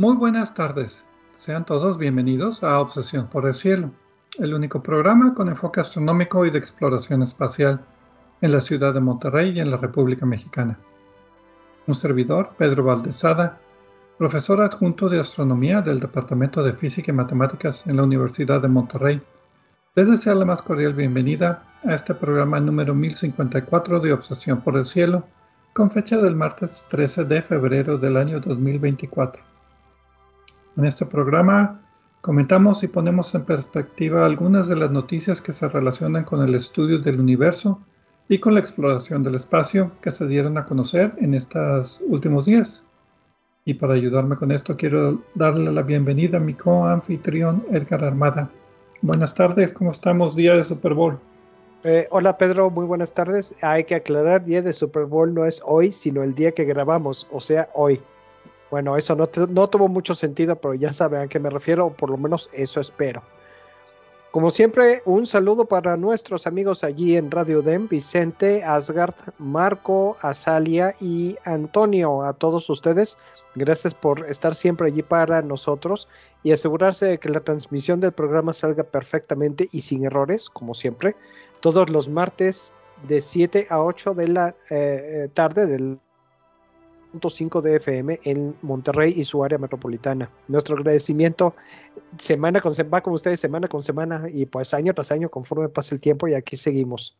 [0.00, 1.04] Muy buenas tardes.
[1.34, 3.90] Sean todos bienvenidos a Obsesión por el Cielo,
[4.38, 7.84] el único programa con enfoque astronómico y de exploración espacial
[8.40, 10.78] en la ciudad de Monterrey y en la República Mexicana.
[11.86, 13.58] Un servidor, Pedro Valdezada,
[14.16, 19.20] profesor adjunto de astronomía del Departamento de Física y Matemáticas en la Universidad de Monterrey,
[19.96, 24.86] les desea la más cordial bienvenida a este programa número 1054 de Obsesión por el
[24.86, 25.24] Cielo,
[25.74, 29.49] con fecha del martes 13 de febrero del año 2024.
[30.76, 31.80] En este programa
[32.20, 36.98] comentamos y ponemos en perspectiva algunas de las noticias que se relacionan con el estudio
[36.98, 37.80] del universo
[38.28, 42.84] y con la exploración del espacio que se dieron a conocer en estos últimos días.
[43.64, 48.48] Y para ayudarme con esto quiero darle la bienvenida a mi co-anfitrión Edgar Armada.
[49.02, 50.36] Buenas tardes, ¿cómo estamos?
[50.36, 51.18] Día de Super Bowl.
[51.82, 53.54] Eh, hola Pedro, muy buenas tardes.
[53.62, 57.26] Hay que aclarar, día de Super Bowl no es hoy, sino el día que grabamos,
[57.32, 58.00] o sea, hoy.
[58.70, 61.92] Bueno, eso no, no tuvo mucho sentido, pero ya saben a qué me refiero, o
[61.92, 63.22] por lo menos eso espero.
[64.30, 70.94] Como siempre, un saludo para nuestros amigos allí en Radio DEM, Vicente, Asgard, Marco, Azalia
[71.00, 72.22] y Antonio.
[72.22, 73.18] A todos ustedes,
[73.56, 76.06] gracias por estar siempre allí para nosotros
[76.44, 81.16] y asegurarse de que la transmisión del programa salga perfectamente y sin errores, como siempre,
[81.58, 82.72] todos los martes
[83.08, 85.98] de 7 a 8 de la eh, eh, tarde del
[87.28, 90.30] 5 de FM en Monterrey y su área metropolitana.
[90.48, 91.52] Nuestro agradecimiento
[92.18, 95.94] semana con semana, como ustedes, semana con semana y pues año tras año conforme pasa
[95.94, 97.16] el tiempo y aquí seguimos.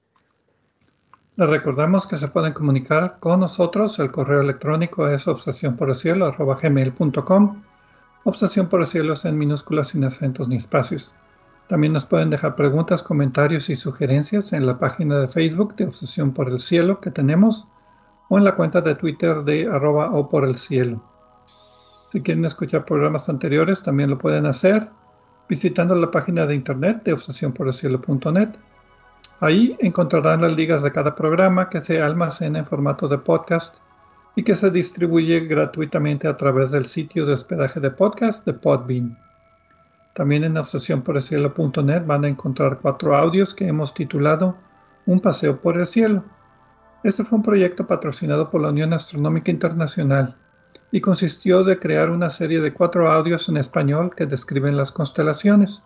[1.36, 3.98] Les recordamos que se pueden comunicar con nosotros.
[3.98, 5.94] El correo electrónico es obsesión por el
[8.86, 11.14] cielo es en minúsculas sin acentos ni espacios.
[11.68, 16.32] También nos pueden dejar preguntas, comentarios y sugerencias en la página de Facebook de Obsesión
[16.32, 17.68] por el Cielo que tenemos
[18.30, 21.02] o en la cuenta de Twitter de arroba o por el cielo.
[22.10, 24.88] Si quieren escuchar programas anteriores, también lo pueden hacer
[25.48, 28.50] visitando la página de internet de obsesiónporelcielo.net.
[29.40, 33.74] Ahí encontrarán las ligas de cada programa que se almacena en formato de podcast
[34.36, 39.18] y que se distribuye gratuitamente a través del sitio de hospedaje de podcast de Podbean.
[40.14, 44.54] También en obsesiónporelcielo.net van a encontrar cuatro audios que hemos titulado
[45.04, 46.22] Un paseo por el cielo
[47.02, 50.36] este fue un proyecto patrocinado por la Unión Astronómica Internacional
[50.92, 55.82] y consistió de crear una serie de cuatro audios en español que describen las constelaciones,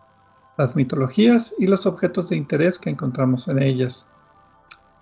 [0.57, 4.07] las mitologías y los objetos de interés que encontramos en ellas.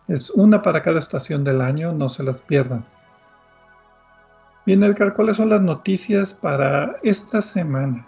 [0.08, 2.84] Es una para cada estación del año, no se las pierdan.
[4.66, 8.06] Bien, Edgar, ¿cuáles son las noticias para esta semana?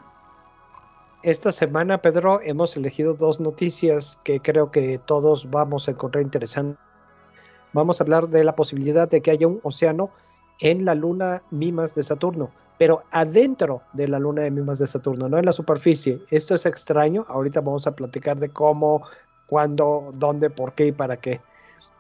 [1.22, 6.78] Esta semana, Pedro, hemos elegido dos noticias que creo que todos vamos a encontrar interesantes
[7.74, 10.10] vamos a hablar de la posibilidad de que haya un océano
[10.60, 15.28] en la luna Mimas de Saturno, pero adentro de la luna de Mimas de Saturno,
[15.28, 16.22] no en la superficie.
[16.30, 19.02] Esto es extraño, ahorita vamos a platicar de cómo,
[19.46, 21.40] cuándo, dónde, por qué y para qué.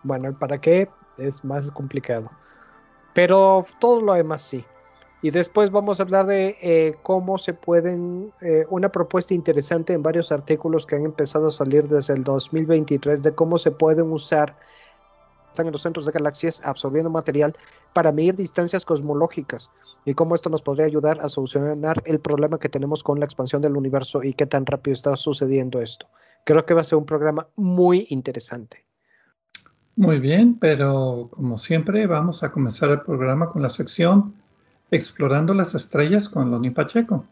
[0.02, 2.30] Bueno, el para qué es más complicado,
[3.12, 4.64] pero todo lo demás sí.
[5.22, 10.02] Y después vamos a hablar de eh, cómo se pueden, eh, una propuesta interesante en
[10.02, 14.54] varios artículos que han empezado a salir desde el 2023 de cómo se pueden usar
[15.54, 17.54] están en los centros de galaxias absorbiendo material
[17.92, 19.70] para medir distancias cosmológicas
[20.04, 23.62] y cómo esto nos podría ayudar a solucionar el problema que tenemos con la expansión
[23.62, 26.06] del universo y qué tan rápido está sucediendo esto.
[26.44, 28.82] Creo que va a ser un programa muy interesante.
[29.94, 34.34] Muy bien, pero como siempre vamos a comenzar el programa con la sección
[34.90, 37.24] Explorando las Estrellas con Loni Pacheco.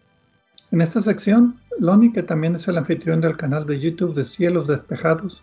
[0.71, 4.69] En esta sección, Loni, que también es el anfitrión del canal de YouTube de Cielos
[4.69, 5.43] Despejados,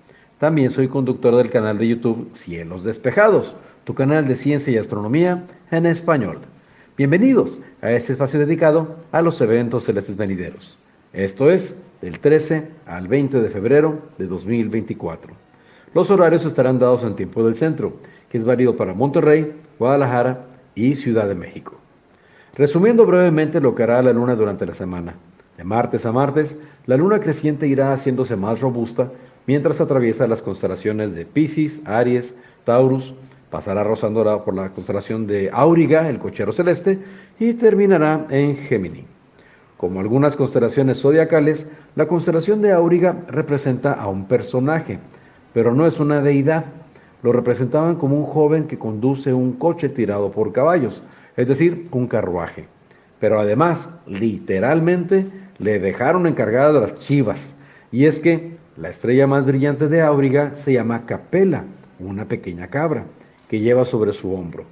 [0.41, 5.45] También soy conductor del canal de YouTube Cielos Despejados, tu canal de ciencia y astronomía
[5.69, 6.39] en español.
[6.97, 10.79] Bienvenidos a este espacio dedicado a los eventos celestes venideros.
[11.13, 15.31] Esto es del 13 al 20 de febrero de 2024.
[15.93, 17.97] Los horarios estarán dados en tiempo del centro,
[18.27, 21.75] que es válido para Monterrey, Guadalajara y Ciudad de México.
[22.55, 25.13] Resumiendo brevemente lo que hará la luna durante la semana.
[25.55, 26.57] De martes a martes,
[26.87, 29.11] la luna creciente irá haciéndose más robusta
[29.47, 33.13] mientras atraviesa las constelaciones de Pisces, Aries, Taurus,
[33.49, 36.99] pasará rozando por la constelación de Auriga, el cochero celeste,
[37.39, 39.05] y terminará en Gémini.
[39.77, 44.99] Como algunas constelaciones zodiacales, la constelación de Auriga representa a un personaje,
[45.53, 46.65] pero no es una deidad.
[47.23, 51.03] Lo representaban como un joven que conduce un coche tirado por caballos,
[51.35, 52.67] es decir, un carruaje.
[53.19, 55.27] Pero además, literalmente,
[55.57, 57.55] le dejaron encargada de las chivas.
[57.91, 61.65] Y es que la estrella más brillante de Auriga se llama Capela,
[61.99, 63.05] una pequeña cabra
[63.49, 64.63] que lleva sobre su hombro.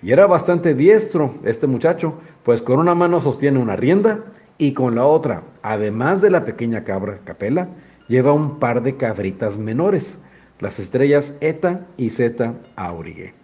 [0.00, 4.20] Y era bastante diestro este muchacho, pues con una mano sostiene una rienda
[4.58, 7.68] y con la otra, además de la pequeña cabra capela,
[8.08, 10.18] lleva un par de cabritas menores,
[10.60, 13.34] las estrellas Eta y Zeta Aurigae.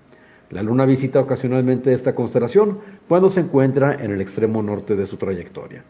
[0.50, 2.78] La luna visita ocasionalmente esta constelación
[3.08, 5.82] cuando se encuentra en el extremo norte de su trayectoria.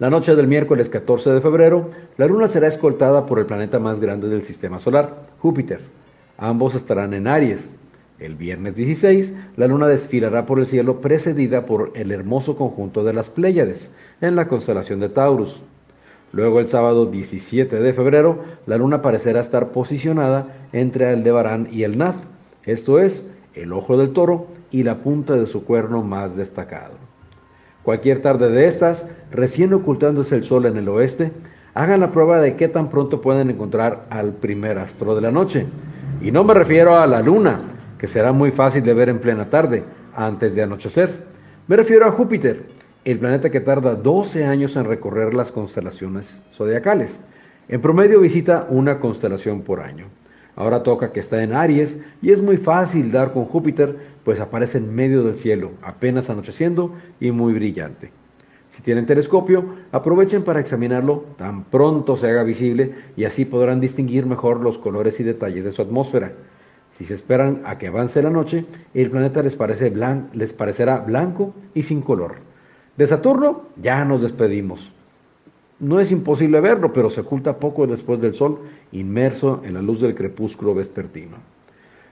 [0.00, 4.00] La noche del miércoles 14 de febrero, la luna será escoltada por el planeta más
[4.00, 5.80] grande del sistema solar, Júpiter,
[6.38, 7.74] Ambos estarán en Aries.
[8.18, 13.12] El viernes 16, la luna desfilará por el cielo precedida por el hermoso conjunto de
[13.12, 13.92] las Pléyades,
[14.22, 15.60] en la constelación de Taurus.
[16.32, 21.98] Luego el sábado 17 de febrero, la luna parecerá estar posicionada entre Aldebarán y el
[21.98, 22.16] Naz,
[22.64, 27.09] esto es, el ojo del toro y la punta de su cuerno más destacado.
[27.82, 31.32] Cualquier tarde de estas, recién ocultándose el sol en el oeste,
[31.74, 35.66] hagan la prueba de qué tan pronto pueden encontrar al primer astro de la noche.
[36.20, 37.60] Y no me refiero a la luna,
[37.98, 39.84] que será muy fácil de ver en plena tarde,
[40.14, 41.24] antes de anochecer.
[41.68, 42.64] Me refiero a Júpiter,
[43.04, 47.22] el planeta que tarda 12 años en recorrer las constelaciones zodiacales.
[47.68, 50.06] En promedio visita una constelación por año.
[50.60, 54.76] Ahora toca que está en Aries y es muy fácil dar con Júpiter, pues aparece
[54.76, 58.12] en medio del cielo, apenas anocheciendo y muy brillante.
[58.68, 64.26] Si tienen telescopio, aprovechen para examinarlo tan pronto se haga visible y así podrán distinguir
[64.26, 66.32] mejor los colores y detalles de su atmósfera.
[66.92, 69.56] Si se esperan a que avance la noche, el planeta les,
[70.34, 72.34] les parecerá blanco y sin color.
[72.98, 74.92] De Saturno ya nos despedimos.
[75.80, 78.58] No es imposible verlo, pero se oculta poco después del Sol,
[78.92, 81.38] inmerso en la luz del crepúsculo vespertino.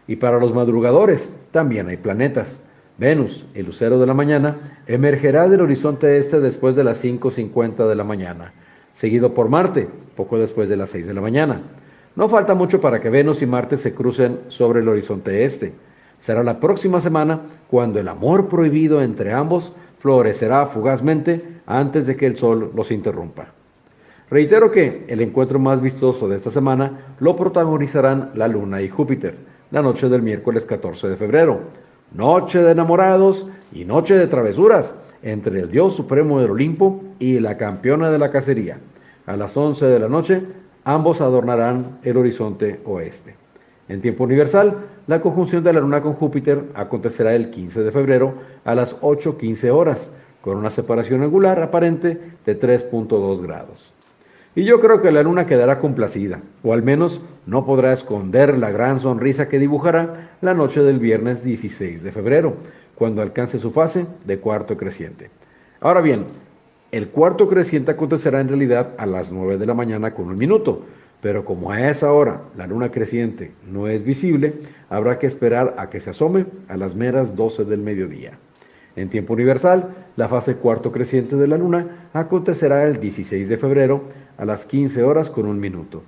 [0.06, 2.62] Y para los madrugadores también hay planetas.
[2.96, 7.94] Venus, el lucero de la mañana, emergerá del horizonte este después de las 5.50 de
[7.94, 8.54] la mañana,
[8.94, 9.86] seguido por Marte,
[10.16, 11.60] poco después de las 6 de la mañana.
[12.16, 15.74] No falta mucho para que Venus y Marte se crucen sobre el horizonte este.
[16.18, 22.24] Será la próxima semana cuando el amor prohibido entre ambos florecerá fugazmente antes de que
[22.24, 23.57] el Sol los interrumpa.
[24.30, 29.36] Reitero que el encuentro más vistoso de esta semana lo protagonizarán la Luna y Júpiter,
[29.70, 31.60] la noche del miércoles 14 de febrero
[32.12, 37.56] noche de enamorados y noche de travesuras entre el dios supremo del Olimpo y la
[37.56, 38.78] campeona de la cacería.
[39.26, 40.42] A las 11 de la noche,
[40.84, 43.34] ambos adornarán el horizonte oeste.
[43.88, 44.76] En tiempo universal,
[45.06, 49.70] la conjunción de la Luna con Júpiter acontecerá el 15 de febrero a las 8.15
[49.70, 50.10] horas,
[50.40, 53.92] con una separación angular aparente de 3.2 grados.
[54.58, 58.72] Y yo creo que la luna quedará complacida, o al menos no podrá esconder la
[58.72, 62.56] gran sonrisa que dibujará la noche del viernes 16 de febrero,
[62.96, 65.30] cuando alcance su fase de cuarto creciente.
[65.78, 66.24] Ahora bien,
[66.90, 70.82] el cuarto creciente acontecerá en realidad a las 9 de la mañana con un minuto,
[71.20, 74.54] pero como a esa hora la luna creciente no es visible,
[74.90, 78.32] habrá que esperar a que se asome a las meras 12 del mediodía.
[78.96, 84.02] En tiempo universal, la fase cuarto creciente de la luna acontecerá el 16 de febrero
[84.38, 86.02] a las 15 horas con un minuto.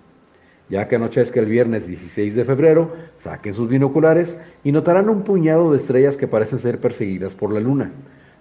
[0.70, 5.72] Ya que anochezca el viernes 16 de febrero, saquen sus binoculares y notarán un puñado
[5.72, 7.90] de estrellas que parecen ser perseguidas por la luna.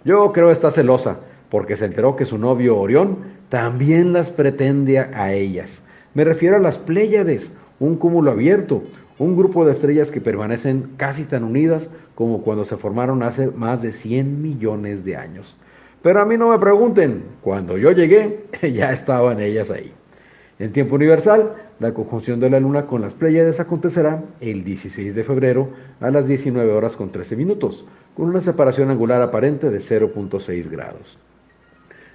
[0.05, 1.19] Yo creo está celosa,
[1.49, 3.17] porque se enteró que su novio Orión
[3.49, 5.83] también las pretende a ellas.
[6.13, 8.83] Me refiero a las Pléyades, un cúmulo abierto,
[9.17, 13.81] un grupo de estrellas que permanecen casi tan unidas como cuando se formaron hace más
[13.81, 15.57] de 100 millones de años.
[16.01, 19.91] Pero a mí no me pregunten, cuando yo llegué ya estaban ellas ahí.
[20.59, 25.23] En tiempo universal, la conjunción de la Luna con las Pléyades acontecerá el 16 de
[25.23, 25.69] febrero
[26.01, 31.17] a las 19 horas con 13 minutos, con una separación angular aparente de 0.6 grados.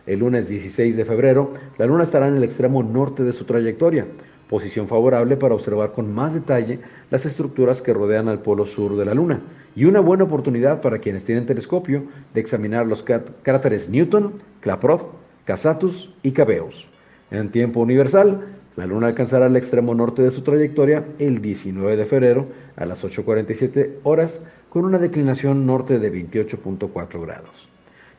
[0.07, 4.07] El lunes 16 de febrero, la Luna estará en el extremo norte de su trayectoria,
[4.51, 9.07] posición favorable para observar con más detalle las estructuras que rodean al polo sur de
[9.07, 9.41] la Luna,
[9.77, 15.07] y una buena oportunidad para quienes tienen telescopio de examinar los cráteres Newton, Klaproth,
[15.45, 16.89] Casatus y Cabeus.
[17.31, 22.05] En tiempo universal, la Luna alcanzará el extremo norte de su trayectoria el 19 de
[22.05, 27.69] febrero a las 8.47 horas con una declinación norte de 28.4 grados.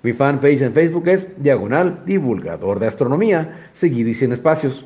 [0.04, 4.86] Mi fanpage en Facebook es Diagonal Divulgador de Astronomía, seguido y sin espacios.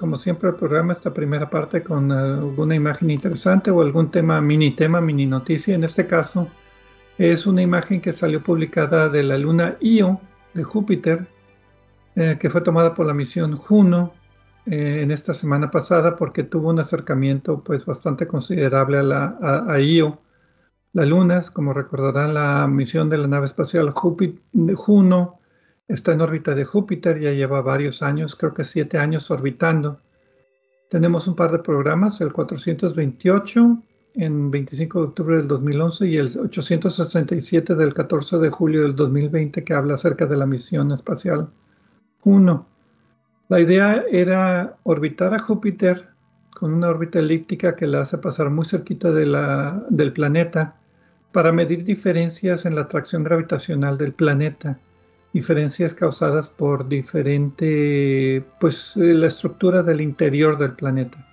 [0.00, 4.70] como siempre el programa, esta primera parte, con alguna imagen interesante o algún tema, mini
[4.70, 5.74] tema, mini noticia.
[5.74, 6.48] En este caso,
[7.18, 10.18] es una imagen que salió publicada de la luna Io
[10.54, 11.26] de Júpiter,
[12.16, 14.14] eh, que fue tomada por la misión Juno
[14.64, 19.36] eh, en esta semana pasada porque tuvo un acercamiento pues bastante considerable a, la,
[19.68, 20.18] a Io
[20.94, 25.39] la Luna, como recordarán, la misión de la nave espacial Juno
[25.90, 30.00] está en órbita de Júpiter, ya lleva varios años, creo que siete años orbitando.
[30.88, 33.82] Tenemos un par de programas, el 428
[34.14, 39.62] en 25 de octubre del 2011 y el 867 del 14 de julio del 2020
[39.62, 41.48] que habla acerca de la misión espacial
[42.20, 42.66] Juno.
[43.48, 46.08] La idea era orbitar a Júpiter
[46.54, 50.76] con una órbita elíptica que la hace pasar muy cerquita del planeta
[51.32, 54.78] para medir diferencias en la atracción gravitacional del planeta,
[55.32, 61.24] diferencias causadas por diferente, pues eh, la estructura del interior del planeta.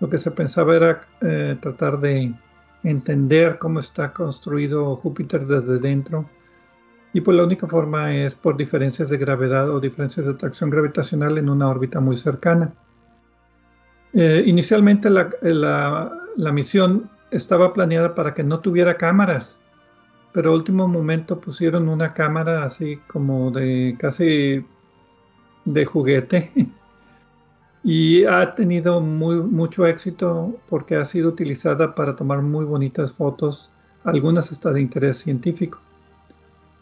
[0.00, 2.34] Lo que se pensaba era eh, tratar de
[2.82, 6.28] entender cómo está construido Júpiter desde dentro.
[7.12, 11.38] Y pues la única forma es por diferencias de gravedad o diferencias de atracción gravitacional
[11.38, 12.74] en una órbita muy cercana.
[14.12, 15.30] Eh, inicialmente la,
[16.36, 19.58] la misión estaba planeada para que no tuviera cámaras,
[20.36, 24.62] pero último momento pusieron una cámara así como de casi
[25.64, 26.52] de juguete
[27.82, 33.70] y ha tenido muy, mucho éxito porque ha sido utilizada para tomar muy bonitas fotos,
[34.04, 35.78] algunas hasta de interés científico.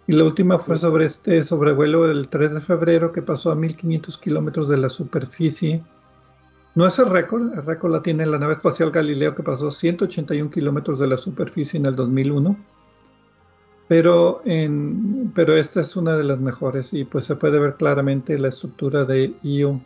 [0.08, 4.18] Y la última fue sobre este sobrevuelo del 3 de febrero que pasó a 1500
[4.18, 5.80] kilómetros de la superficie
[6.75, 10.50] no es el récord, el récord la tiene la nave espacial Galileo que pasó 181
[10.50, 12.56] kilómetros de la superficie en el 2001.
[13.96, 18.36] Pero, en, pero esta es una de las mejores y pues se puede ver claramente
[18.36, 19.80] la estructura de Io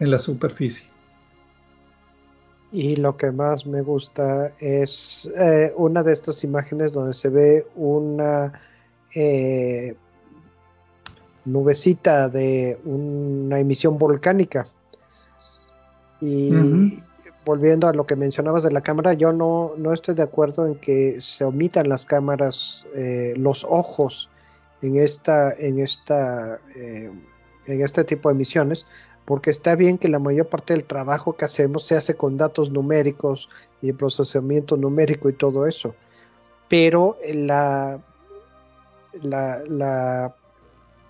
[0.00, 0.86] en la superficie.
[2.72, 7.66] Y lo que más me gusta es eh, una de estas imágenes donde se ve
[7.76, 8.58] una
[9.14, 9.94] eh,
[11.44, 14.66] nubecita de una emisión volcánica
[16.22, 17.02] y
[17.44, 20.76] volviendo a lo que mencionabas de la cámara, yo no, no estoy de acuerdo en
[20.76, 24.30] que se omitan las cámaras, eh, los ojos
[24.82, 27.10] en esta, en esta, eh,
[27.66, 28.86] en este tipo de misiones,
[29.24, 32.70] porque está bien que la mayor parte del trabajo que hacemos se hace con datos
[32.70, 33.48] numéricos
[33.80, 35.94] y procesamiento numérico y todo eso,
[36.68, 38.00] pero la,
[39.22, 40.34] la,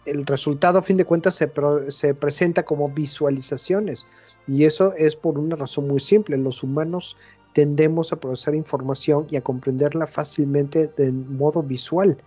[0.04, 1.50] el resultado a fin de cuentas se,
[1.88, 4.06] se presenta como visualizaciones
[4.46, 6.36] y eso es por una razón muy simple.
[6.36, 7.16] Los humanos
[7.52, 12.18] tendemos a procesar información y a comprenderla fácilmente de modo visual.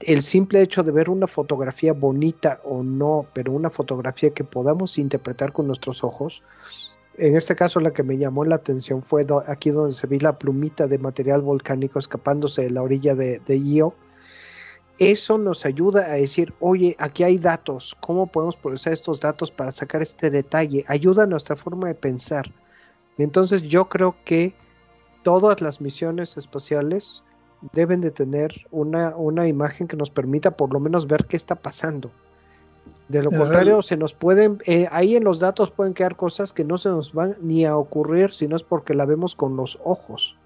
[0.00, 4.98] El simple hecho de ver una fotografía bonita o no, pero una fotografía que podamos
[4.98, 6.42] interpretar con nuestros ojos,
[7.16, 10.38] en este caso la que me llamó la atención fue aquí donde se ve la
[10.38, 13.94] plumita de material volcánico escapándose de la orilla de, de Io
[14.98, 19.72] eso nos ayuda a decir, oye, aquí hay datos, ¿cómo podemos procesar estos datos para
[19.72, 20.84] sacar este detalle?
[20.88, 22.50] Ayuda a nuestra forma de pensar.
[23.18, 24.54] Entonces yo creo que
[25.22, 27.22] todas las misiones espaciales
[27.72, 31.54] deben de tener una, una imagen que nos permita por lo menos ver qué está
[31.54, 32.10] pasando.
[33.08, 36.64] De lo contrario, se nos pueden, eh, ahí en los datos pueden quedar cosas que
[36.64, 39.78] no se nos van ni a ocurrir si no es porque la vemos con los
[39.84, 40.36] ojos.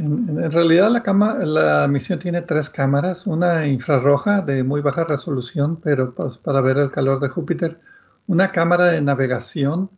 [0.00, 6.14] En, realidad la, la misión tiene tres cámaras, una infrarroja de muy baja resolución, pero
[6.14, 7.78] pues, para ver el calor de Júpiter,
[8.26, 9.90] una cámara de navegación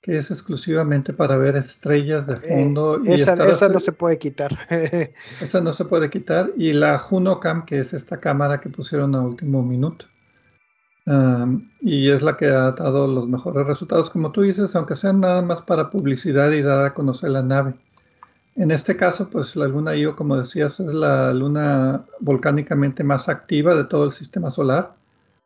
[0.00, 3.00] que es exclusivamente para ver estrellas de fondo.
[3.04, 4.56] y esa, esa no se puede quitar.
[5.42, 6.52] esa no se puede quitar.
[6.56, 10.06] Y la JunoCam, que es esta cámara que pusieron a último minuto.
[11.82, 15.42] y es la que ha dado los mejores resultados, como tú dices, aunque sean nada
[15.42, 17.74] más para publicidad y dar a conocer la nave.
[18.56, 23.74] En este caso, pues la luna Io, como decías, es la luna volcánicamente más activa
[23.74, 24.94] de todo el sistema solar.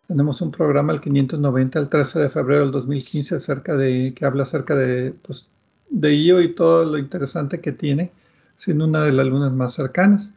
[0.09, 4.43] Tenemos un programa, el 590, el 13 de febrero del 2015, acerca de, que habla
[4.43, 5.49] acerca de, pues,
[5.91, 8.11] de Io y todo lo interesante que tiene,
[8.57, 10.33] siendo una de las lunas más cercanas.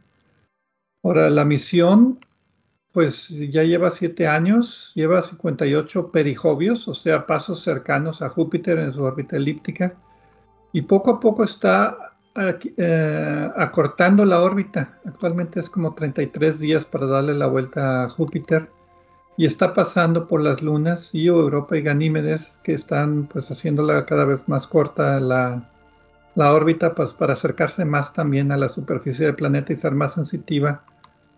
[1.02, 2.18] Ahora, la misión,
[2.92, 8.92] pues ya lleva siete años, lleva 58 perijovios, o sea, pasos cercanos a Júpiter en
[8.92, 9.94] su órbita elíptica,
[10.72, 12.07] y poco a poco está
[12.38, 14.98] eh, acortando la órbita.
[15.04, 18.68] Actualmente es como 33 días para darle la vuelta a Júpiter
[19.36, 24.24] y está pasando por las lunas Io, Europa y Ganímedes que están pues haciéndola cada
[24.24, 25.62] vez más corta la,
[26.36, 30.82] órbita pues, para acercarse más también a la superficie del planeta y ser más sensitiva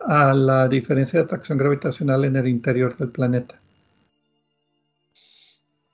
[0.01, 3.61] a la diferencia de atracción gravitacional en el interior del planeta.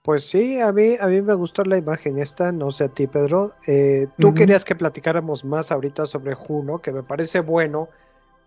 [0.07, 3.09] Pues sí, a mí, a mí me gustó la imagen esta, no sé a ti,
[3.09, 3.51] Pedro.
[3.67, 7.89] Eh, tú querías que platicáramos más ahorita sobre Juno, que me parece bueno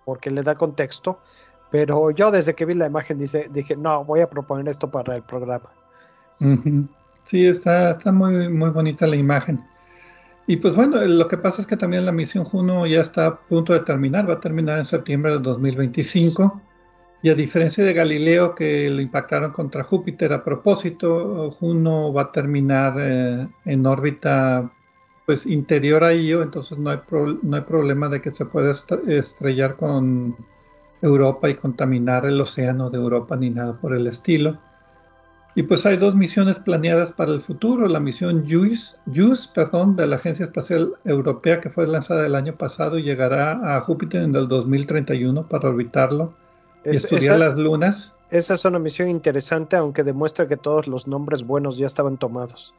[0.06, 1.20] porque le da contexto,
[1.70, 5.18] pero yo desde que vi la imagen dice, dije, no, voy a proponer esto para
[5.18, 5.70] el programa.
[7.24, 9.62] Sí, está, está muy, muy bonita la imagen.
[10.48, 13.38] Y pues bueno, lo que pasa es que también la misión Juno ya está a
[13.38, 16.62] punto de terminar, va a terminar en septiembre de 2025.
[17.22, 22.32] Y a diferencia de Galileo, que lo impactaron contra Júpiter a propósito, Juno va a
[22.32, 24.72] terminar eh, en órbita
[25.26, 27.00] pues interior a Io, entonces no hay,
[27.44, 28.72] no hay problema de que se pueda
[29.08, 30.36] estrellar con
[31.02, 34.58] Europa y contaminar el océano de Europa ni nada por el estilo.
[35.56, 37.88] Y pues hay dos misiones planeadas para el futuro.
[37.88, 42.98] La misión JUICE, perdón, de la Agencia Espacial Europea, que fue lanzada el año pasado
[42.98, 46.34] y llegará a Júpiter en el 2031 para orbitarlo
[46.84, 48.14] estudiar las lunas.
[48.32, 52.74] Esa es una misión interesante, aunque demuestra que todos los nombres buenos ya estaban tomados.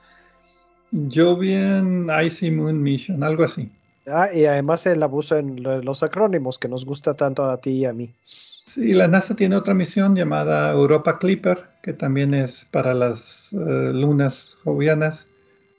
[0.93, 3.71] Yo vi en Icy Moon Mission, algo así.
[4.07, 7.85] Ah, y además el abuso en los acrónimos que nos gusta tanto a ti y
[7.85, 8.13] a mí.
[8.25, 13.57] Sí, la NASA tiene otra misión llamada Europa Clipper, que también es para las eh,
[13.93, 15.27] lunas jovianas,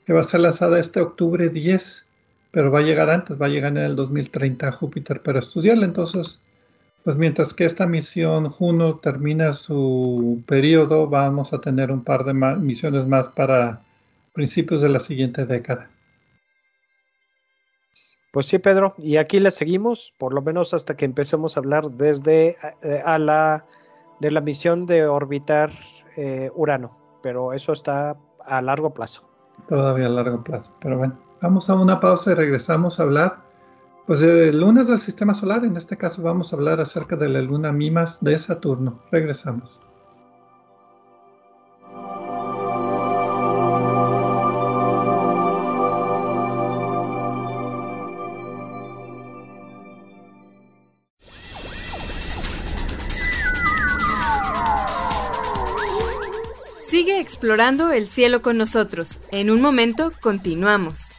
[0.06, 2.06] que va a ser lanzada este octubre 10,
[2.50, 5.86] pero va a llegar antes, va a llegar en el 2030 a Júpiter para estudiarla.
[5.86, 6.40] Entonces,
[7.04, 12.32] pues mientras que esta misión Juno termina su periodo, vamos a tener un par de
[12.32, 13.80] misiones más para
[14.32, 15.88] principios de la siguiente década.
[18.32, 21.90] Pues sí, Pedro, y aquí le seguimos, por lo menos hasta que empecemos a hablar
[21.90, 23.66] desde eh, a la
[24.20, 25.70] de la misión de orbitar
[26.16, 29.24] eh, Urano, pero eso está a largo plazo.
[29.68, 33.51] Todavía a largo plazo, pero bueno, vamos a una pausa y regresamos a hablar
[34.06, 37.40] pues de lunas del sistema solar, en este caso vamos a hablar acerca de la
[37.40, 39.00] luna Mimas de Saturno.
[39.10, 39.80] Regresamos.
[56.88, 59.20] Sigue explorando el cielo con nosotros.
[59.30, 61.11] En un momento continuamos.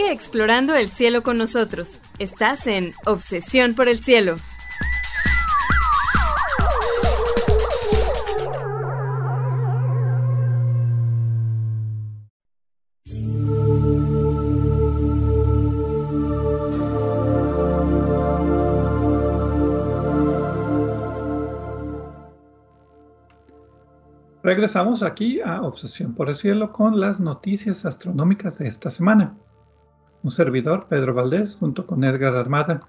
[0.00, 2.00] Explorando el cielo con nosotros.
[2.18, 4.36] Estás en Obsesión por el Cielo.
[24.42, 29.36] Regresamos aquí a Obsesión por el Cielo con las noticias astronómicas de esta semana
[30.22, 32.80] un servidor, Pedro Valdés, junto con Edgar Armada.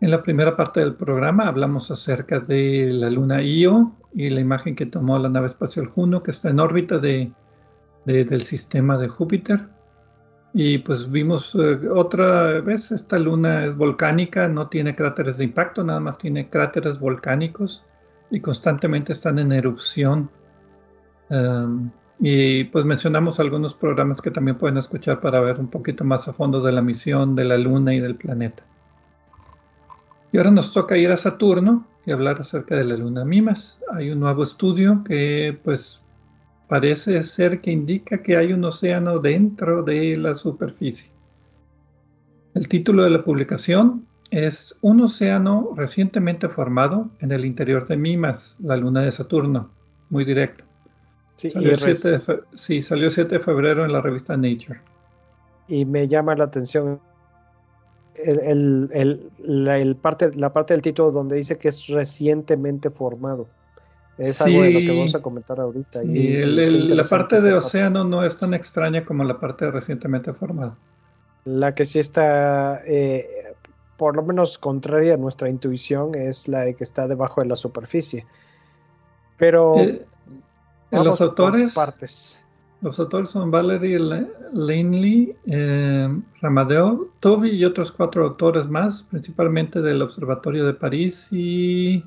[0.00, 4.74] En la primera parte del programa hablamos acerca de la luna Io y la imagen
[4.74, 7.32] que tomó la nave espacial Juno, que está en órbita de,
[8.04, 9.60] del sistema de Júpiter.
[10.52, 15.84] Y pues vimos eh, otra vez, esta luna es volcánica, no tiene cráteres de impacto,
[15.84, 17.84] nada más tiene cráteres volcánicos
[18.30, 20.30] y constantemente están en erupción.
[21.28, 26.28] Um, y pues mencionamos algunos programas que también pueden escuchar para ver un poquito más
[26.28, 28.62] a fondo de la misión de la luna y del planeta.
[30.30, 33.78] Y ahora nos toca ir a Saturno y hablar acerca de la luna Mimas.
[33.90, 36.02] Hay un nuevo estudio que pues
[36.68, 41.10] parece ser que indica que hay un océano dentro de la superficie.
[42.52, 48.56] El título de la publicación es Un océano recientemente formado en el interior de Mimas,
[48.60, 49.70] la luna de Saturno.
[50.10, 50.69] Muy directo.
[51.40, 51.74] Sí, salió,
[52.54, 54.78] sí, salió el 7 de febrero en la revista Nature.
[55.68, 57.00] Y me llama la atención
[58.14, 63.48] el, parte, la parte del título donde dice que es recientemente formado.
[64.18, 66.04] Es algo de lo que vamos a comentar ahorita.
[66.04, 70.76] Y la parte de océano no es tan extraña como la parte de recientemente formado.
[71.46, 73.26] La que sí está, eh,
[73.96, 77.56] por lo menos contraria a nuestra intuición, es la de que está debajo de la
[77.56, 78.26] superficie.
[79.38, 80.04] Pero eh,
[80.90, 82.44] los autores, partes.
[82.82, 83.98] Los autores son Valerie
[84.52, 86.08] Lanley, eh,
[86.40, 92.02] Ramadeo, Toby y otros cuatro autores más, principalmente del Observatorio de París y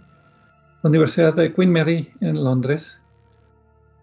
[0.82, 3.00] la Universidad de Queen Mary en Londres.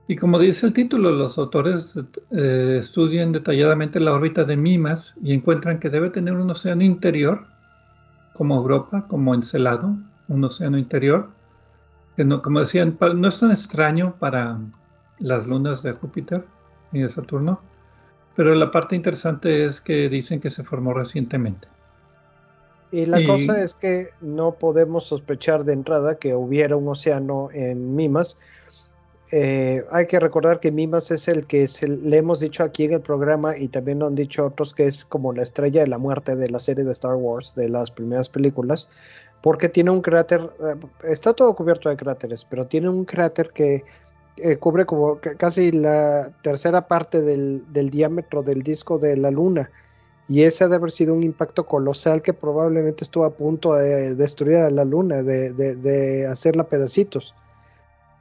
[0.07, 1.99] Y como dice el título, los autores
[2.31, 7.47] eh, estudian detalladamente la órbita de Mimas y encuentran que debe tener un océano interior,
[8.33, 9.97] como Europa, como Encelado,
[10.29, 11.31] un océano interior,
[12.24, 14.59] no, como decían, no es tan extraño para
[15.18, 16.44] las lunas de Júpiter
[16.92, 17.61] y de Saturno.
[18.37, 21.68] Pero la parte interesante es que dicen que se formó recientemente.
[22.92, 27.94] Y la cosa es que no podemos sospechar de entrada que hubiera un océano en
[27.94, 28.37] Mimas.
[29.30, 33.00] Eh, hay que recordar que Mimas es el que le hemos dicho aquí en el
[33.00, 36.35] programa y también lo han dicho otros que es como la estrella de la muerte
[36.35, 38.88] de la serie de Star Wars, de las primeras películas,
[39.42, 43.85] porque tiene un cráter, eh, está todo cubierto de cráteres, pero tiene un cráter que
[44.37, 49.70] eh, cubre como casi la tercera parte del, diámetro del disco de la Luna.
[50.29, 54.14] Y ese ha de haber sido un impacto colosal que probablemente estuvo a punto de
[54.14, 57.35] destruir a la Luna, de, hacerla pedacitos.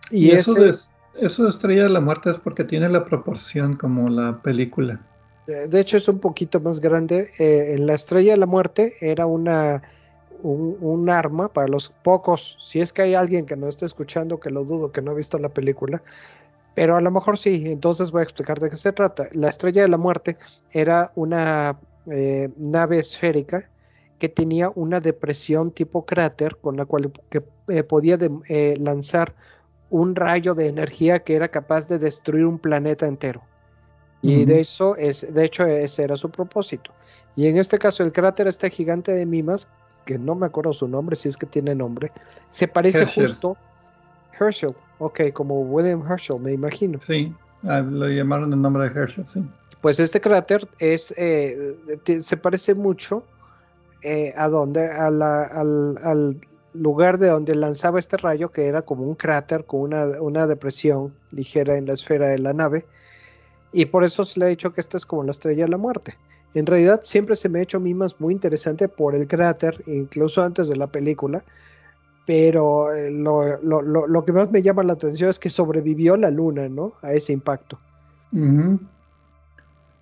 [0.09, 0.73] Y, eso, de,
[1.21, 4.99] eso de Estrella de la Muerte es porque tiene la proporción como la película.
[5.45, 7.29] De hecho es un poquito más grande.
[7.39, 9.83] Eh, en la Estrella de la Muerte era una
[10.41, 14.49] un, arma para los pocos, si es que hay alguien que no esté escuchando, que
[14.49, 16.01] lo dudo, que no ha visto la película,
[16.75, 19.27] pero a lo mejor sí, entonces voy a explicar de qué se trata.
[19.33, 20.37] La estrella de la muerte
[20.71, 21.77] era una
[22.09, 23.69] eh, nave esférica
[24.17, 28.17] que tenía una depresión tipo cráter con la cual que, eh, podía
[28.49, 29.33] eh, lanzar
[29.89, 33.41] un rayo de energía que era capaz de destruir un planeta entero.
[34.21, 36.91] Y de eso es, de hecho, ese era su propósito.
[37.37, 39.69] Y en este caso, el cráter este gigante de Mimas
[40.09, 42.11] que no me acuerdo su nombre, si es que tiene nombre,
[42.49, 43.55] se parece justo
[44.39, 46.99] Herschel, ok, como William Herschel, me imagino.
[46.99, 47.31] Sí,
[47.65, 49.47] ah, lo llamaron el nombre de Herschel, sí.
[49.81, 51.75] Pues este cráter es, eh,
[52.21, 53.23] se parece mucho
[54.01, 56.41] eh, a donde, al, al,
[56.73, 61.13] lugar de donde lanzaba este rayo, que era como un cráter con una, una depresión
[61.29, 62.83] ligera en la esfera de la nave,
[63.71, 65.77] y por eso se le ha dicho que esta es como la estrella de la
[65.77, 66.15] muerte.
[66.53, 70.67] En realidad siempre se me ha hecho Mimas muy interesante por el cráter, incluso antes
[70.67, 71.43] de la película,
[72.25, 76.93] pero eh, lo, que más me llama la atención es que sobrevivió la luna, ¿no?
[77.01, 77.79] A ese impacto.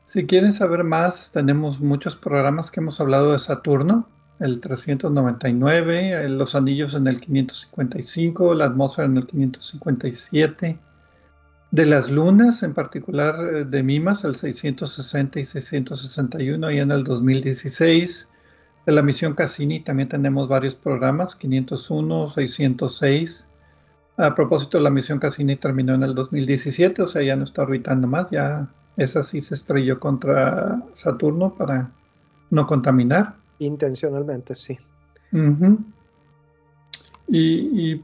[0.07, 4.07] Si quieren saber más, tenemos muchos programas que hemos hablado de Saturno,
[4.39, 10.79] el 399, los anillos en el 555, la atmósfera en el 557
[11.71, 17.03] de las lunas, en particular eh, de Mimas, el 660 y 661, y en el
[17.03, 18.27] 2016.
[18.85, 23.45] De la misión Cassini también tenemos varios programas, 501, 606.
[24.15, 28.07] A propósito, la misión Cassini terminó en el 2017, o sea, ya no está orbitando
[28.07, 31.91] más, ya esa sí se estrelló contra Saturno para
[32.49, 33.35] no contaminar.
[33.59, 34.77] Intencionalmente, sí.
[37.27, 38.03] y, y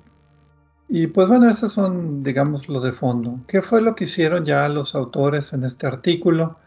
[0.95, 3.39] y pues bueno, esas son, digamos, lo de fondo.
[3.47, 6.59] ¿Qué fue lo que hicieron ya los autores en este artículo?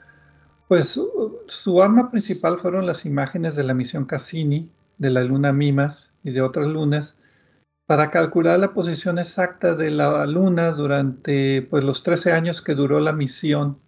[0.66, 1.00] Pues
[1.46, 6.32] su arma principal fueron las imágenes de la misión Cassini, de la luna Mimas y
[6.32, 7.16] de otras lunas,
[7.86, 12.98] para calcular la posición exacta de la luna durante pues, los 13 años que duró
[12.98, 13.78] la misión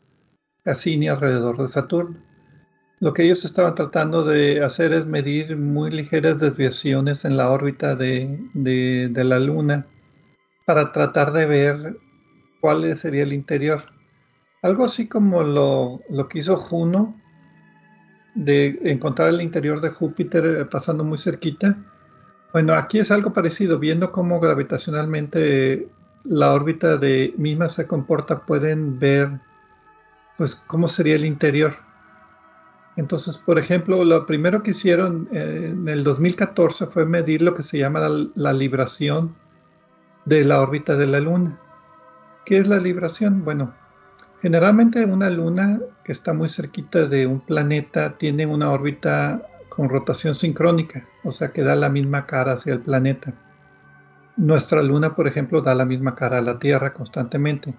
[0.63, 2.17] Cassini alrededor de Saturno.
[3.01, 7.97] Lo que ellos estaban tratando de hacer es medir muy ligeras desviaciones en la órbita
[7.97, 9.89] de, de la luna
[10.69, 11.97] para tratar de ver
[12.61, 13.85] cuál sería el interior.
[14.61, 17.19] Algo así como lo, que hizo Juno
[18.35, 21.75] de encontrar el interior de Júpiter eh, pasando muy cerquita.
[22.53, 25.89] Bueno, aquí es algo parecido, viendo cómo gravitacionalmente
[26.25, 29.41] la órbita de misma se comporta, pueden ver
[30.37, 31.77] pues cómo sería el interior.
[32.97, 37.63] Entonces, por ejemplo, lo primero que hicieron eh, en el 2014 fue medir lo que
[37.63, 39.35] se llama la, libración
[40.29, 41.59] de la órbita de la Luna.
[42.45, 43.45] ¿Qué es la libración?
[43.45, 43.73] Bueno,
[44.43, 50.35] generalmente una luna que está muy cerquita de un planeta tiene una órbita con rotación
[50.35, 53.33] sincrónica, o sea que da la misma cara hacia el planeta.
[54.37, 57.75] Nuestra luna, por ejemplo, da la misma cara a la Tierra constantemente.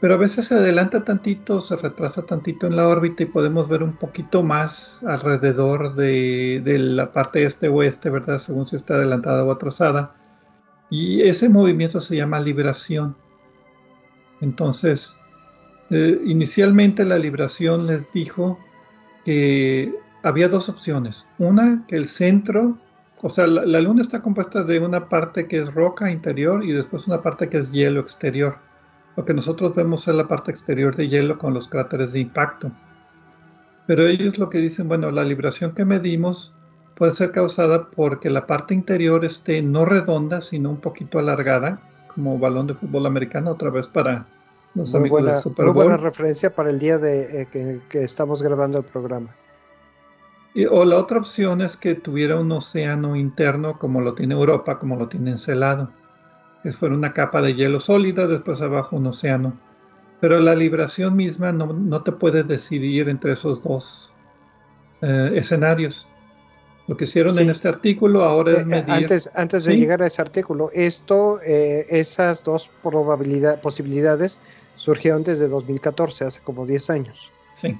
[0.00, 3.82] Pero a veces se adelanta tantito, se retrasa tantito en la órbita y podemos ver
[3.82, 8.38] un poquito más alrededor de, la parte este-oeste, ¿verdad?
[8.38, 10.14] Según si está adelantada o atrasada.
[10.92, 13.16] Y ese movimiento se llama libración.
[14.40, 15.16] Entonces,
[15.88, 18.58] eh, inicialmente la libración les dijo
[19.24, 21.26] que había dos opciones.
[21.38, 22.76] Una, que el centro
[23.24, 27.06] o sea, la, Luna está compuesta de una parte que es roca interior y después
[27.06, 28.58] una parte que es hielo exterior.
[29.16, 32.72] Lo que nosotros vemos es la parte exterior de hielo con los cráteres de impacto.
[33.86, 36.52] Pero ellos lo que dicen, bueno, la libración que medimos
[37.02, 41.80] puede ser causada porque la parte interior esté no redonda, sino un poquito alargada,
[42.14, 44.26] como balón de fútbol americano, otra vez para
[44.76, 45.74] los amigos de Super Bowl.
[45.74, 49.34] Muy buena referencia para el día de eh, que estamos grabando el programa
[50.70, 54.96] o la otra opción es que tuviera un océano interno como lo tiene Europa, como
[54.96, 55.90] lo tiene Encelado.
[56.62, 59.54] Que fuera una capa de hielo sólida, después abajo un océano.
[60.20, 64.12] Pero la libración misma no, te puede decidir entre esos dos
[65.00, 66.06] eh, escenarios.
[66.88, 68.90] Lo que hicieron en este artículo ahora es eh, medir...
[68.90, 74.40] Antes, antes de llegar a ese artículo, esto, eh, esas dos probabilidad, posibilidades
[74.76, 77.30] surgieron desde 2014, hace como 10 años.
[77.54, 77.78] Sí.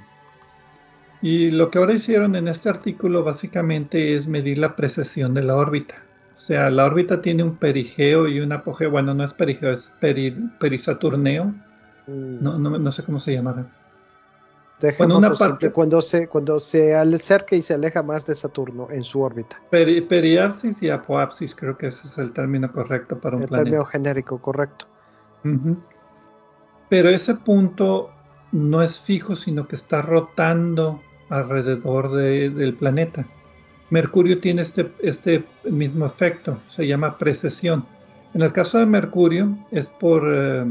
[1.21, 5.57] Y lo que ahora hicieron en este artículo básicamente es medir la precesión de la
[5.57, 5.95] órbita.
[6.35, 8.91] O sea, la órbita tiene un perigeo y un apogeo.
[8.91, 11.55] Bueno, no es perigeo, es perisaturneo.
[12.07, 12.43] Mm.
[12.43, 13.67] No, no, sé cómo se llamará.
[14.99, 19.05] Bueno, una parte, cuando se cuando se acerca y se aleja más de Saturno en
[19.05, 19.61] su órbita.
[19.71, 23.59] periapsis y apoapsis, creo que ese es el término correcto para un planeta.
[23.59, 24.87] El término genérico, correcto.
[26.89, 28.11] Pero ese punto
[28.53, 33.25] no es fijo, sino que está rotando alrededor del planeta.
[33.91, 37.85] Mercurio tiene este, este mismo efecto, se llama precesión.
[38.35, 40.65] En el caso de Mercurio es por eh,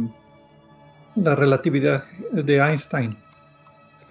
[1.15, 3.17] la relatividad de Einstein,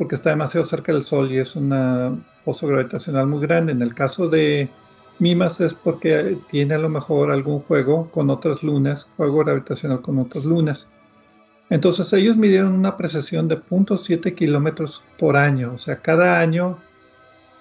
[0.00, 3.72] porque está demasiado cerca del Sol y es una pozo gravitacional muy grande.
[3.72, 4.70] En el caso de
[5.18, 10.18] Mimas es porque tiene a lo mejor algún juego con otras lunas, juego gravitacional con
[10.18, 10.88] otras lunas.
[11.68, 16.78] Entonces ellos midieron una precesión de 0.7 kilómetros por año, o sea, cada año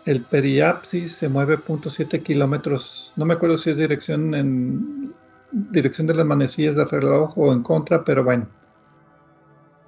[0.06, 5.13] el periapsis se mueve 0.7 kilómetros, no me acuerdo si es dirección en
[5.52, 8.47] dirección de las manecillas del reloj o en contra, pero bueno.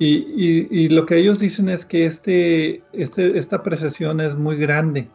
[0.03, 5.07] Y, lo que ellos dicen es que este, este, esta precesión es muy grande.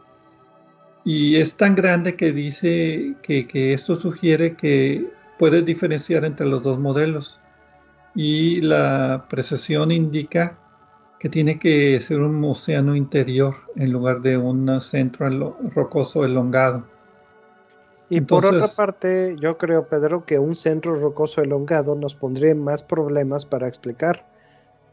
[1.03, 6.63] Y es tan grande que dice que, que esto sugiere que puede diferenciar entre los
[6.63, 7.37] dos modelos
[8.15, 10.57] y la precesión indica
[11.19, 16.85] que tiene que ser un océano interior en lugar de un centro rocoso elongado.
[18.09, 22.83] Y por otra parte, yo creo, Pedro, que un centro rocoso elongado nos pondría más
[22.83, 24.25] problemas para explicar,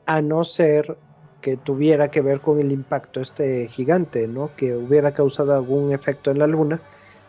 [0.06, 0.96] a no ser
[1.40, 4.50] que tuviera que ver con el impacto este gigante, ¿no?
[4.56, 6.80] Que hubiera causado algún efecto en la Luna,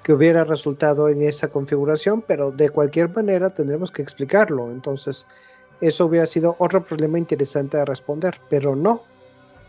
[0.03, 4.71] que hubiera resultado en esa configuración, pero de cualquier manera tendremos que explicarlo.
[4.71, 5.25] Entonces,
[5.81, 9.03] eso hubiera sido otro problema interesante de responder, pero no.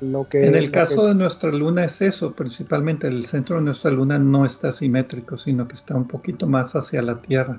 [0.01, 3.91] Lo que, en el caso de nuestra luna es eso, principalmente el centro de nuestra
[3.91, 7.59] luna no está simétrico, sino que está un poquito más hacia la Tierra.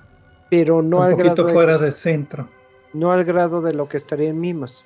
[0.50, 2.48] Pero no un poquito fuera de, centro.
[2.94, 4.86] No al grado de lo que estaría en Mimas.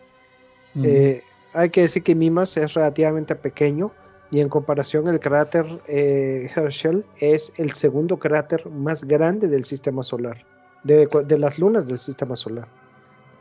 [0.76, 3.92] Eh, hay que decir que Mimas es relativamente pequeño
[4.32, 10.04] y en comparación el cráter eh, Herschel es el segundo cráter más grande del sistema
[10.04, 10.46] solar,
[10.84, 12.68] de las lunas del sistema solar.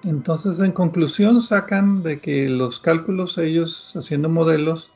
[0.02, 4.92] Entonces, en conclusión, sacan de que los cálculos, ellos haciendo modelos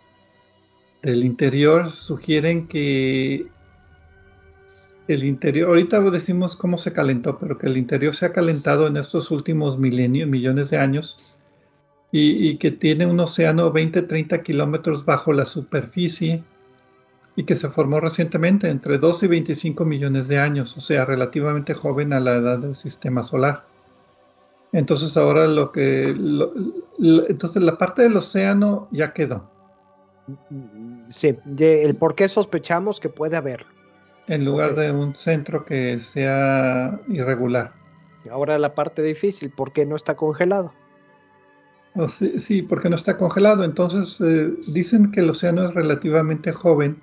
[1.02, 3.46] del interior, sugieren que
[5.06, 8.96] el interior, ahorita decimos cómo se calentó, pero que el interior se ha calentado en
[8.96, 11.36] estos últimos milenios, millones de años,
[12.14, 16.44] y, y que tiene un océano 20-30 kilómetros bajo la superficie
[17.34, 21.74] y que se formó recientemente, entre 2 y 25 millones de años, o sea, relativamente
[21.74, 23.64] joven a la edad del sistema solar.
[24.70, 26.14] Entonces ahora lo que,
[27.00, 29.50] entonces la parte del océano ya quedó.
[31.08, 33.66] Sí, el por qué sospechamos que puede haber.
[34.28, 37.72] En lugar de un centro que sea irregular.
[38.30, 40.72] Ahora la parte difícil, ¿por qué no está congelado?
[42.36, 43.62] Sí, porque no está congelado.
[43.64, 47.00] Entonces eh, dicen que el océano es relativamente joven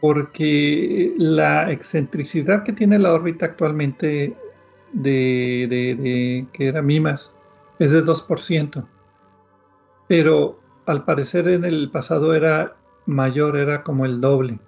[0.00, 4.36] porque la excentricidad que tiene la órbita actualmente
[4.92, 7.32] de, de que era Mimas
[7.80, 8.86] es de 2%.
[10.06, 12.76] Pero al parecer en el pasado era
[13.06, 14.60] mayor, era como el doble.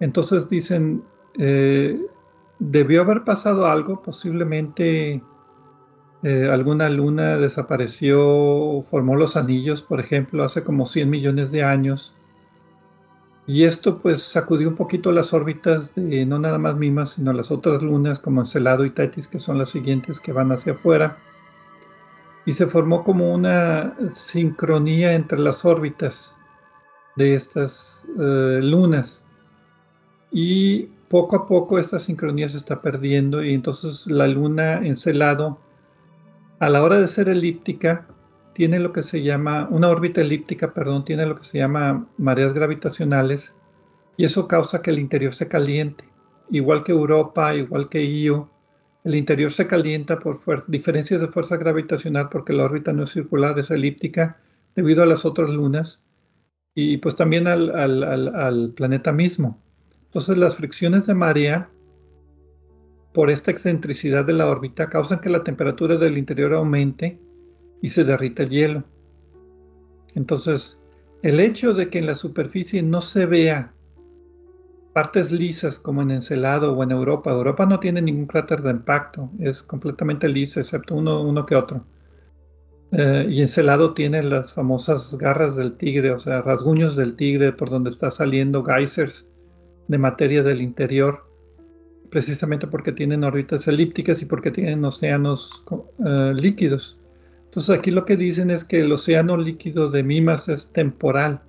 [0.00, 1.02] Entonces dicen,
[1.38, 2.00] eh,
[2.58, 5.22] debió haber pasado algo, posiblemente
[6.22, 12.14] eh, alguna luna desapareció, formó los anillos, por ejemplo, hace como 100 millones de años.
[13.46, 17.50] Y esto pues sacudió un poquito las órbitas de no nada más Mimas, sino las
[17.50, 21.18] otras lunas como Encelado y Tetis, que son las siguientes que van hacia afuera
[22.44, 26.34] y se formó como una sincronía entre las órbitas
[27.16, 29.22] de estas eh, lunas.
[30.30, 35.58] Y poco a poco esta sincronía se está perdiendo y entonces la luna encelado,
[36.62, 38.06] a la hora de ser elíptica,
[38.54, 42.52] tiene lo que se llama, una órbita elíptica, perdón, tiene lo que se llama mareas
[42.54, 43.52] gravitacionales
[44.16, 46.04] y eso causa que el interior se caliente,
[46.50, 48.48] igual que Europa, igual que Io,
[49.02, 53.58] el interior se calienta por diferencias de fuerza gravitacional porque la órbita no es circular,
[53.58, 54.36] es elíptica
[54.76, 56.00] debido a las otras lunas
[56.76, 59.60] y pues también al, planeta mismo.
[60.04, 61.70] Entonces las fricciones de marea
[63.12, 67.18] por esta excentricidad de la órbita causan que la temperatura del interior aumente
[67.82, 68.84] y se derrita el hielo.
[70.14, 70.80] Entonces,
[71.22, 73.72] el hecho de que en la superficie no se vea
[74.92, 77.30] partes lisas como en Encelado o en Europa.
[77.30, 81.84] Europa no tiene ningún cráter de impacto, es completamente lisa, excepto uno, que otro.
[82.92, 87.70] Eh, y Encelado tiene las famosas garras del tigre, o sea, rasguños del tigre por
[87.70, 89.26] donde está saliendo geysers
[89.88, 91.24] de materia del interior,
[92.12, 95.64] precisamente porque tienen órbitas elípticas y porque tienen océanos
[96.04, 96.98] eh, líquidos.
[97.46, 101.40] Entonces aquí lo que dicen es que el océano líquido de Mimas es temporal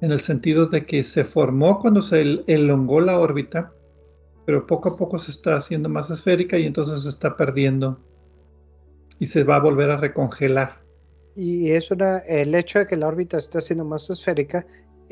[0.00, 3.72] en el sentido de que se formó cuando se elongó la órbita,
[4.46, 7.98] pero poco a poco se está haciendo más esférica y entonces se está perdiendo
[9.18, 10.84] y se va a volver a recongelar.
[11.34, 14.64] Y es una, el hecho de que la órbita esté haciendo más esférica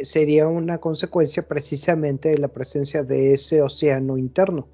[0.02, 4.68] sería una consecuencia precisamente de la presencia de ese océano interno.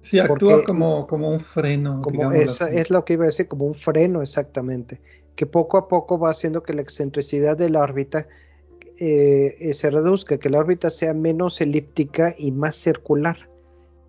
[0.00, 2.02] Sí, actúa como, como un freno.
[2.02, 5.00] Como es lo que iba a decir, como un freno exactamente,
[5.34, 8.28] que poco a poco va haciendo que la excentricidad de la órbita
[8.98, 13.48] eh, se reduzca, que la órbita sea menos elíptica y más circular.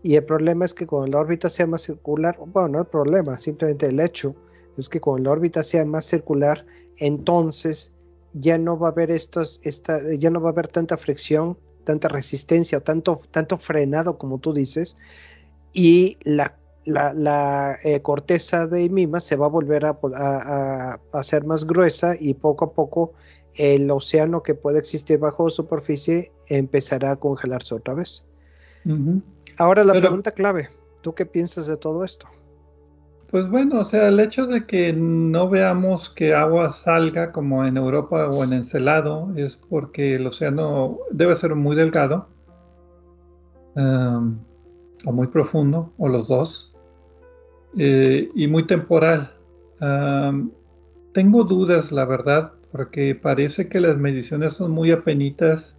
[0.03, 3.37] Y el problema es que cuando la órbita sea más circular, bueno, no el problema,
[3.37, 4.33] simplemente el hecho
[4.77, 6.65] es que cuando la órbita sea más circular,
[6.97, 7.91] entonces
[8.37, 12.09] ya no va a haber estos, esta, ya no va a haber tanta fricción, tanta
[12.09, 14.97] resistencia, tanto, tanto frenado como tú dices,
[15.71, 21.45] y la, la, eh, corteza de Mima se va a volver a, a, a, hacer
[21.45, 23.13] más gruesa y poco a poco
[23.55, 28.19] el océano que puede existir bajo superficie empezará a congelarse otra vez.
[29.57, 30.69] Ahora la pregunta clave,
[31.01, 32.27] ¿tú qué piensas de todo esto?
[33.35, 37.75] Pues bueno, o sea, el hecho de que no veamos que agua salga como en
[37.75, 42.29] Europa o en Encelado es porque el océano debe ser muy delgado
[43.75, 44.39] um,
[45.05, 46.73] o muy profundo, o los dos,
[47.77, 49.33] eh, y muy temporal.
[49.81, 50.51] Um,
[51.11, 55.75] tengo dudas, la verdad, porque parece que las mediciones son muy apenitas.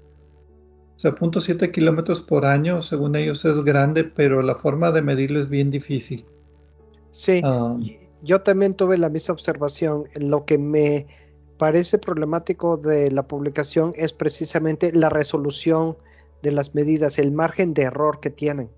[0.96, 5.40] O sea, 0.7 kilómetros por año, según ellos es grande, pero la forma de medirlo
[5.40, 6.26] es bien difícil.
[7.16, 7.74] Sí, ah.
[8.22, 10.04] yo también tuve la misma observación.
[10.20, 11.06] Lo que me
[11.56, 15.96] parece problemático de la publicación es precisamente la resolución
[16.42, 18.68] de las medidas, el margen de error que tienen.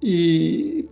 [0.00, 0.88] Y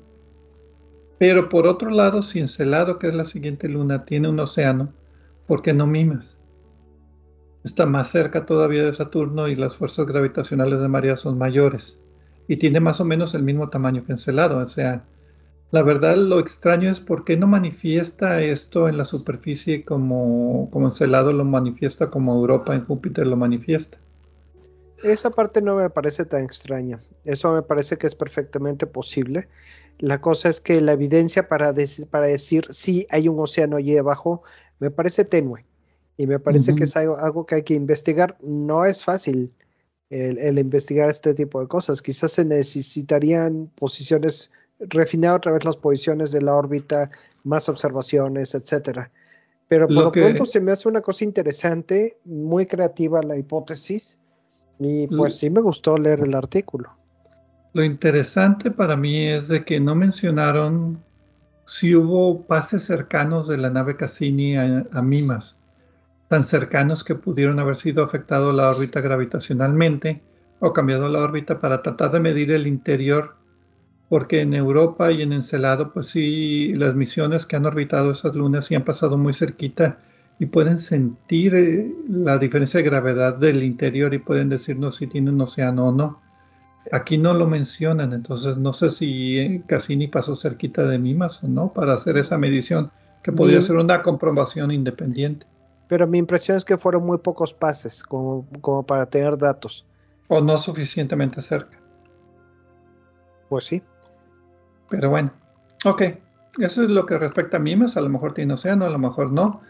[1.16, 4.92] pero por otro lado, si Encelado, que es la siguiente luna, tiene un océano,
[5.46, 6.36] ¿por qué no Mimas?
[7.64, 11.98] Está más cerca todavía de Saturno y las fuerzas gravitacionales de María son mayores.
[12.48, 14.58] Y tiene más o menos el mismo tamaño que Encelado.
[14.58, 15.04] O sea,
[15.70, 20.88] la verdad lo extraño es por qué no manifiesta esto en la superficie como, como
[20.88, 23.98] Encelado lo manifiesta, como Europa en Júpiter lo manifiesta.
[25.02, 27.00] Esa parte no me parece tan extraña.
[27.24, 29.48] Eso me parece que es perfectamente posible.
[29.98, 31.74] La cosa es que la evidencia para,
[32.10, 34.42] para decir si hay un océano allí debajo
[34.78, 35.64] me parece tenue
[36.16, 38.36] y me parece que es algo, que hay que investigar.
[38.42, 39.52] No es fácil
[40.12, 42.02] el, investigar este tipo de cosas.
[42.02, 47.10] Quizás se necesitarían posiciones, refinar otra vez las posiciones de la órbita,
[47.44, 49.10] más observaciones, etcétera.
[49.68, 54.18] Pero por lo, pronto se me hace una cosa interesante, muy creativa la hipótesis,
[54.78, 56.90] y pues sí me gustó leer el artículo.
[57.72, 61.02] Lo interesante para mí es de que no mencionaron
[61.64, 65.56] si hubo pases cercanos de la nave Cassini a, Mimas,
[66.32, 70.22] tan cercanos que pudieron haber sido afectado la órbita gravitacionalmente
[70.60, 73.36] o cambiado la órbita para tratar de medir el interior,
[74.08, 78.64] porque en Europa y en Encelado, pues sí, las misiones que han orbitado esas lunas
[78.64, 79.98] sí han pasado muy cerquita
[80.38, 85.28] y pueden sentir eh, la diferencia de gravedad del interior y pueden decirnos si tiene
[85.28, 86.22] un océano o no.
[86.92, 91.48] Aquí no lo mencionan, entonces no sé si eh, Cassini pasó cerquita de Mimas o
[91.48, 92.90] no para hacer esa medición,
[93.22, 95.51] que podría ser una comprobación independiente.
[95.92, 99.84] Pero mi impresión es que fueron muy pocos pases como, como para tener datos.
[100.28, 101.78] O no suficientemente cerca.
[103.50, 103.82] Pues sí.
[104.88, 105.30] Pero bueno,
[105.84, 106.02] ok.
[106.56, 107.98] Eso es lo que respecta a Mimas.
[107.98, 109.60] A lo mejor tiene océano, a lo mejor no.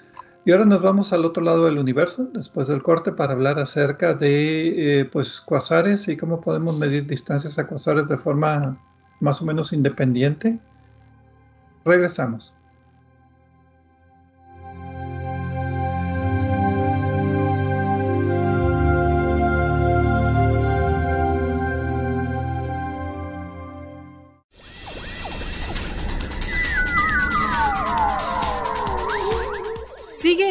[0.45, 4.14] Y ahora nos vamos al otro lado del universo, después del corte, para hablar acerca
[4.14, 8.81] de eh, pues cuasares y cómo podemos medir distancias a cuasares de forma
[9.18, 10.61] más o menos independiente.
[11.85, 12.55] Regresamos.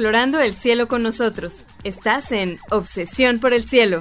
[0.00, 1.66] Explorando el cielo con nosotros.
[1.84, 4.00] Estás en Obsesión por el Cielo.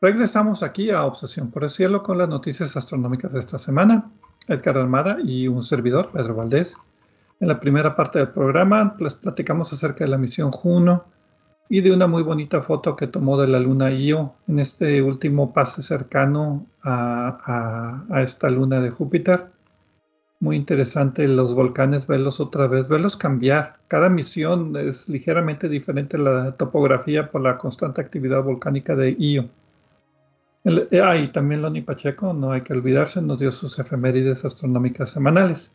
[0.00, 4.12] Regresamos aquí a Obsesión por el Cielo con las noticias astronómicas de esta semana.
[4.48, 6.76] Edgar Armada y un servidor, Pedro Valdés.
[7.40, 11.04] En la primera parte del programa les platicamos acerca de la misión Juno
[11.68, 15.52] y de una muy bonita foto que tomó de la luna Io en este último
[15.52, 19.46] pase cercano a, esta luna de Júpiter.
[20.40, 23.72] Muy interesante los volcanes, verlos otra vez, verlos cambiar.
[23.88, 29.48] Cada misión es ligeramente diferente la topografía por la constante actividad volcánica de Io.
[30.68, 35.10] Eh, ah, y también Loni Pacheco, no hay que olvidarse, nos dio sus efemérides astronómicas
[35.10, 35.70] semanales.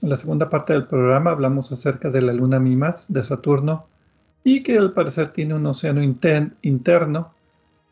[0.00, 3.86] En la segunda parte del programa hablamos acerca de la luna Mimas de Saturno
[4.42, 7.34] y que al parecer tiene un océano interno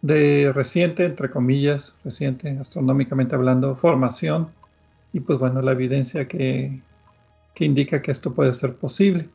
[0.01, 4.49] de reciente, entre comillas, reciente astronómicamente hablando, formación
[5.13, 6.81] y pues bueno, la evidencia que,
[7.55, 9.29] que indica que esto puede ser posible.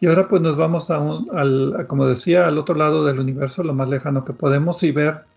[0.00, 0.96] Y ahora pues nos vamos a
[1.34, 5.28] al, como decía, al otro lado del universo, lo más lejano que podemos y ver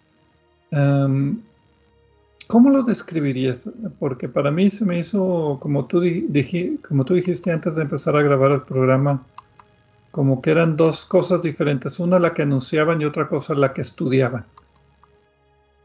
[0.73, 1.39] Em,
[2.47, 3.69] ¿Cómo lo describirías?
[3.99, 8.61] Porque para mí se me hizo, como tú, dijiste antes de empezar a grabar el
[8.63, 9.25] programa,
[10.11, 11.99] como que eran dos cosas diferentes.
[11.99, 14.45] Una la que anunciaban y otra cosa la que estudiaban.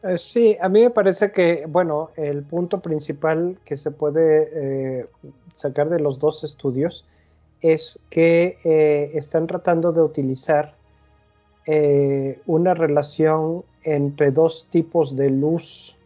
[0.02, 4.48] Eh, sí, a mí me parece que, bueno, el punto principal que se puede
[5.00, 5.06] eh,
[5.54, 7.06] sacar de los dos estudios
[7.60, 10.74] es que eh, están tratando de utilizar
[12.46, 15.96] una relación entre dos tipos de luz.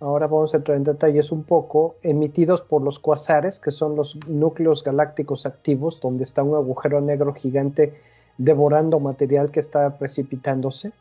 [0.00, 4.16] Ahora vamos a entrar en detalles un poco, emitidos por los cuasares, que son los
[4.26, 7.94] núcleos galácticos activos, donde está un agujero negro gigante
[8.38, 10.92] devorando material que está precipitándose.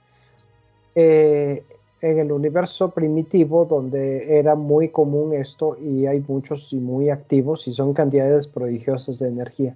[0.96, 1.64] Eh,
[2.02, 7.68] en el universo primitivo, donde era muy común esto, y hay muchos y muy activos,
[7.68, 9.76] y son cantidades prodigiosas de energía.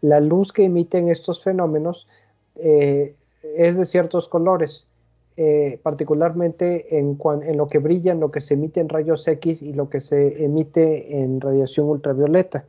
[0.00, 2.08] La luz que emiten estos fenómenos
[2.56, 3.14] eh,
[3.56, 4.88] es de ciertos colores
[5.36, 7.18] eh, particularmente en,
[7.56, 10.44] lo que brilla, en lo que se emite en rayos X y lo que se
[10.44, 12.66] emite en radiación ultravioleta.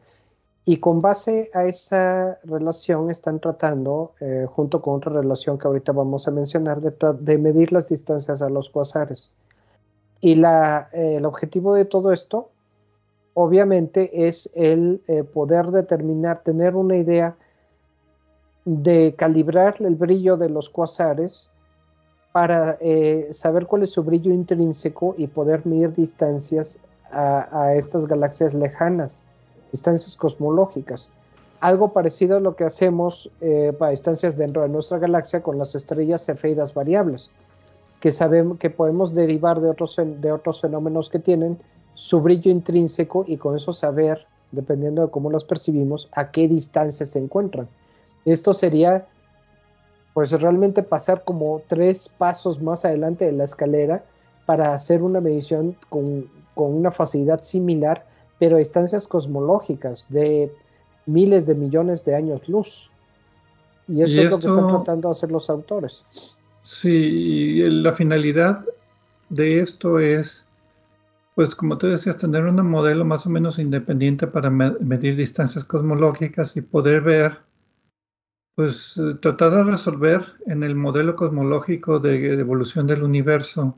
[0.64, 5.92] Y con base a esa relación están tratando, eh, junto con otra relación que ahorita
[5.92, 9.34] vamos a mencionar, de, medir las distancias a los cuasares.
[10.22, 12.50] Y eh, el objetivo de todo esto,
[13.34, 15.02] obviamente, es el
[15.34, 17.36] poder determinar, tener una idea
[18.64, 21.50] de calibrar el brillo de los cuasares
[22.34, 26.80] para eh, saber cuál es su brillo intrínseco y poder medir distancias
[27.12, 29.24] a, estas galaxias lejanas,
[29.72, 31.12] distancias cosmológicas.
[31.60, 35.76] Algo parecido a lo que hacemos eh, para distancias dentro de nuestra galaxia con las
[35.76, 37.32] estrellas cefeidas variables,
[38.00, 41.60] que sabemos que podemos derivar de otros, de otros fenómenos que tienen
[41.94, 47.06] su brillo intrínseco y con eso saber, dependiendo de cómo los percibimos, a qué distancia
[47.06, 47.68] se encuentran.
[48.26, 49.06] Esto sería
[50.14, 54.04] pues realmente pasar como tres pasos más adelante de la escalera
[54.46, 58.06] para hacer una medición con, una facilidad similar,
[58.40, 60.52] pero a distancias cosmológicas de
[61.06, 62.90] miles de millones de años luz.
[63.88, 66.06] Y eso es lo que están tratando de hacer los autores.
[66.62, 68.64] Sí, la finalidad
[69.30, 70.46] de esto es,
[71.36, 76.56] pues como tú decías, tener un modelo más o menos independiente para medir distancias cosmológicas
[76.56, 77.40] y poder ver
[78.56, 83.78] pues eh, tratar de resolver en el modelo cosmológico de, evolución del universo,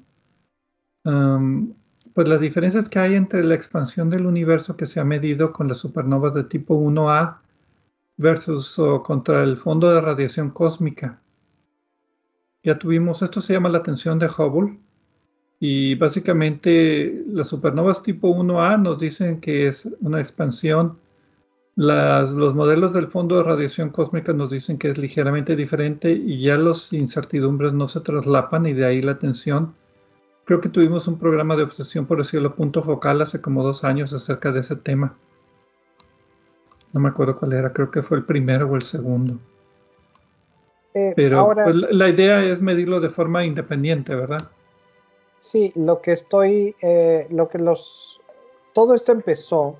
[2.13, 5.67] pues las diferencias que hay entre la expansión del universo que se ha medido con
[5.67, 7.38] las supernovas de tipo 1A
[8.17, 11.21] versus contra el fondo de radiación cósmica.
[12.63, 14.80] Ya tuvimos, esto se llama la tensión de Hubble,
[15.59, 20.99] y básicamente las supernovas tipo 1A nos dicen que es una expansión
[21.76, 26.55] los modelos del fondo de radiación cósmica nos dicen que es ligeramente diferente y ya
[26.55, 29.76] los incertidumbres no se traslapan y de ahí la tensión.
[30.45, 33.84] Creo que tuvimos un programa de obsesión por el cielo punto focal hace como dos
[33.84, 35.17] años acerca de ese tema.
[36.93, 39.38] No me acuerdo cuál era, creo que fue el primero o el segundo.
[40.93, 44.49] Eh, Pero pues, la idea es medirlo de forma independiente, ¿verdad?
[45.39, 48.21] Sí, lo que estoy, eh, lo que los,
[48.73, 49.78] todo esto empezó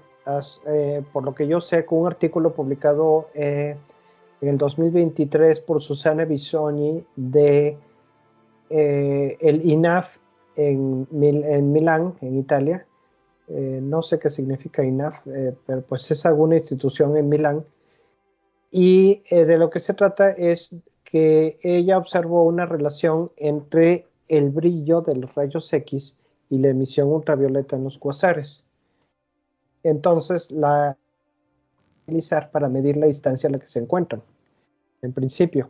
[0.66, 3.78] eh, por lo que yo sé, con un artículo publicado eh,
[4.42, 7.78] en el 2023 por Susana Bisogni de
[8.72, 10.18] eh, el INAF
[10.56, 12.88] en, en, Milán, en Italia.
[13.48, 15.22] no sé qué significa INAF,
[15.68, 17.66] pero pues es alguna institución en Milán.
[18.72, 25.02] Y de lo que se trata es que ella observó una relación entre el brillo
[25.02, 26.18] de los rayos X
[26.50, 28.65] y la emisión ultravioleta en los cuasares
[29.90, 30.98] entonces la
[32.06, 34.22] utilizar para medir la distancia a la que se encuentran,
[35.02, 35.70] en principio.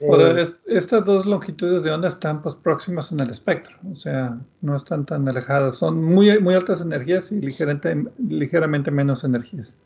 [0.00, 4.76] Eh, estas dos longitudes de onda están pues, próximas en el espectro, o sea, no
[4.76, 9.76] están tan alejadas, son muy, muy altas energías y ligeramente, ligeramente menos energías.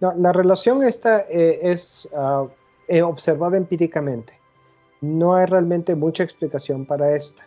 [0.00, 2.46] la relación esta eh, es ah,
[2.86, 4.34] eh, observada empíricamente.
[5.00, 7.46] No hay realmente mucha explicación para esta.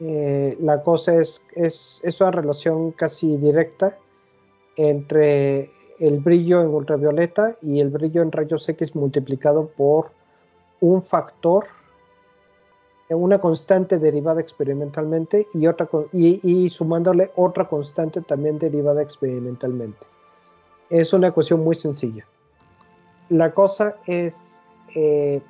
[0.00, 3.96] Eh, la cosa es, es, es, una relación casi directa
[4.76, 5.70] entre
[6.00, 10.10] el brillo en ultravioleta y el brillo en rayos X multiplicado por
[10.80, 11.66] un factor,
[13.08, 20.04] una constante derivada experimentalmente y, otra, y, sumándole otra constante también derivada experimentalmente.
[20.90, 22.26] Es una ecuación muy sencilla.
[23.28, 24.62] La cosa es
[24.94, 25.40] eh,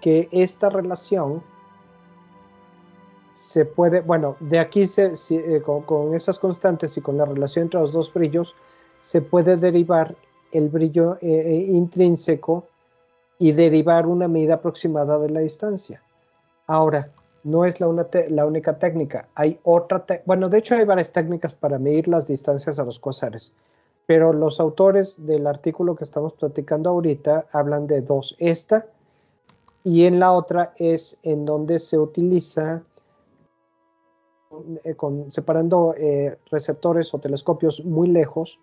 [0.00, 1.42] que esta relación
[3.40, 7.80] se puede, bueno, de aquí se, eh, con, esas constantes y con la relación entre
[7.80, 8.54] los dos brillos,
[9.00, 10.14] se puede derivar
[10.52, 12.66] el brillo eh, eh, intrínseco
[13.38, 16.02] y derivar una medida aproximada de la distancia.
[16.66, 17.10] Ahora,
[17.42, 17.86] no es la,
[18.44, 22.84] única técnica, hay otra, bueno, de hecho hay varias técnicas para medir las distancias a
[22.84, 23.56] los cuasares,
[24.04, 28.86] pero los autores del artículo que estamos platicando ahorita hablan de dos, esta
[29.82, 32.82] y en la otra es en donde se utiliza
[34.84, 34.96] eh,
[35.28, 38.58] separando eh, receptores o telescopios muy lejos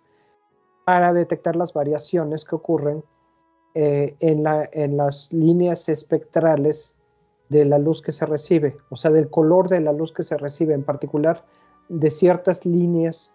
[0.86, 3.04] para detectar las variaciones que ocurren
[3.74, 6.96] eh, en, en las líneas espectrales
[7.50, 10.38] de la luz que se recibe, o sea, del color de la luz que se
[10.38, 11.46] recibe, en particular
[11.88, 13.34] de ciertas líneas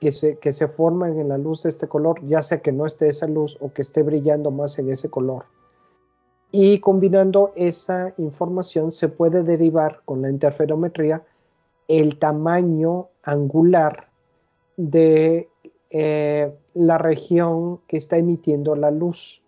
[0.00, 2.86] que se, que se forman en la luz de este color, ya sea que no
[2.86, 5.46] esté esa luz o que esté brillando más en ese color.
[6.50, 11.24] Y combinando esa información se puede derivar con la interferometría
[11.88, 14.08] el tamaño angular
[14.76, 15.48] de
[15.90, 19.42] eh, la región que está emitiendo la luz.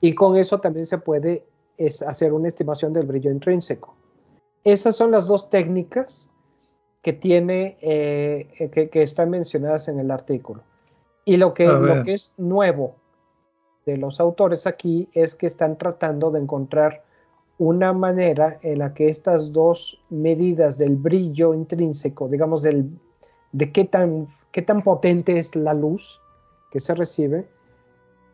[0.00, 1.44] Y con eso también se puede
[1.76, 3.94] es hacer una estimación del brillo intrínseco.
[4.64, 6.30] Esas son las dos técnicas
[7.02, 10.62] que tiene, eh, que, están mencionadas en el artículo.
[11.24, 12.96] Y lo que, lo que es nuevo
[13.86, 17.02] de los autores aquí es que están tratando de encontrar
[17.58, 22.90] una manera en la que estas dos medidas del brillo intrínseco, digamos, del,
[23.52, 26.20] de qué tan, qué tan potente es la luz
[26.70, 27.46] que se recibe,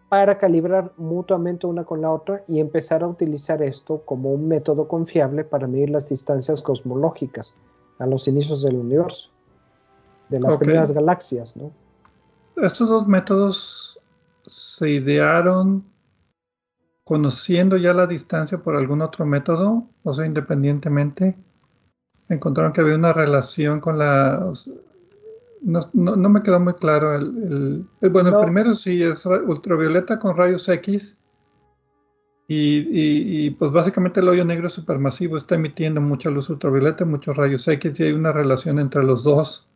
[0.08, 4.88] para calibrar mutuamente una con la otra y empezar a utilizar esto como un método
[4.88, 7.54] confiable para medir las distancias cosmológicas
[8.00, 9.30] a los inicios del universo,
[10.28, 11.70] de las primeras galaxias, ¿no?
[12.56, 14.00] Estos dos métodos
[14.46, 15.84] se idearon
[17.04, 21.36] conociendo ya la distancia por algún otro método, o sea, independientemente,
[22.28, 24.52] encontraron que había una relación con la...
[25.62, 27.16] No, no, me quedó muy claro.
[27.16, 31.16] El, bueno, el primero sí es ultravioleta con rayos X.
[32.48, 37.68] Y, y, pues básicamente el hoyo negro supermasivo está emitiendo mucha luz ultravioleta, muchos rayos
[37.68, 39.69] X y hay una relación entre los dos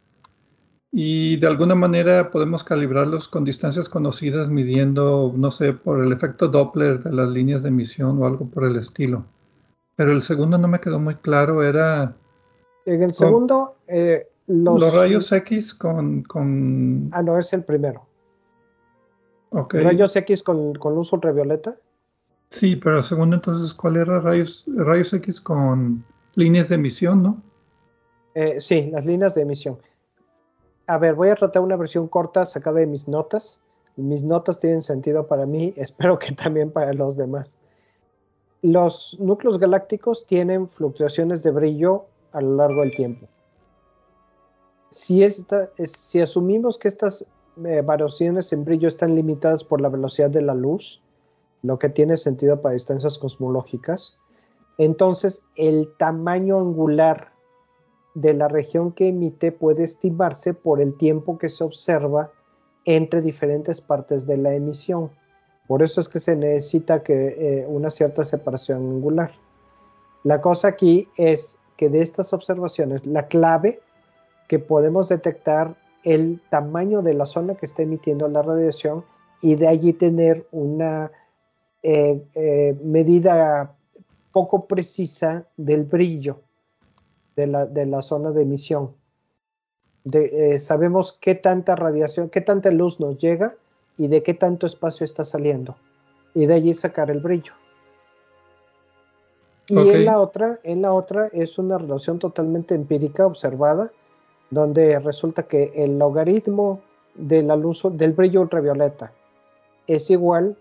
[0.96, 6.46] y de alguna manera podemos calibrarlos con distancias conocidas midiendo, no sé, por el efecto
[6.46, 9.24] Doppler de las líneas de emisión o algo por el estilo.
[9.96, 12.14] Pero el segundo no me quedó muy claro, era...
[12.86, 18.06] En el segundo, eh, los, rayos X con, con, Ah, no, es el primero.
[19.50, 19.82] Okay.
[19.82, 21.74] ¿Rayos X con, con, luz ultravioleta?
[22.50, 24.20] Sí, pero el segundo entonces, ¿cuál era?
[24.20, 26.04] Rayos, rayos X con
[26.36, 27.42] líneas de emisión, ¿no?
[28.36, 29.76] Eh, sí, las líneas de emisión.
[30.86, 33.60] A ver, voy a tratar una versión corta sacada de mis notas.
[33.96, 37.58] Mis notas tienen sentido para mí, espero que también para los demás.
[38.62, 43.26] Los núcleos galácticos tienen fluctuaciones de brillo a lo largo del tiempo.
[44.90, 47.26] Si, si asumimos que estas
[47.64, 51.02] eh, variaciones en brillo están limitadas por la velocidad de la luz,
[51.62, 54.16] lo que tiene sentido para distancias cosmológicas,
[54.78, 57.33] entonces el tamaño angular
[58.14, 62.30] de la región que emite puede estimarse por el tiempo que se observa
[62.84, 65.10] entre diferentes partes de la emisión.
[65.66, 69.32] Por eso es que se necesita eh, una cierta separación angular.
[70.22, 73.80] La cosa aquí es que de estas observaciones, la clave
[74.48, 79.04] que podemos detectar el tamaño de la zona que está emitiendo la radiación
[79.40, 81.10] y de allí tener una
[81.82, 83.74] eh, eh, medida
[84.32, 86.40] poco precisa del brillo
[87.36, 88.94] de la, de la zona de emisión.
[90.04, 93.54] De, eh, sabemos qué tanta radiación, qué tanta luz nos llega
[93.96, 95.76] y de qué tanto espacio está saliendo.
[96.34, 97.52] Y de allí sacar el brillo.
[99.66, 103.90] Y en la otra, en la otra es una relación totalmente empírica observada,
[104.50, 106.80] donde resulta que el logaritmo
[107.14, 109.12] de la luz del brillo ultravioleta
[109.86, 110.56] es igual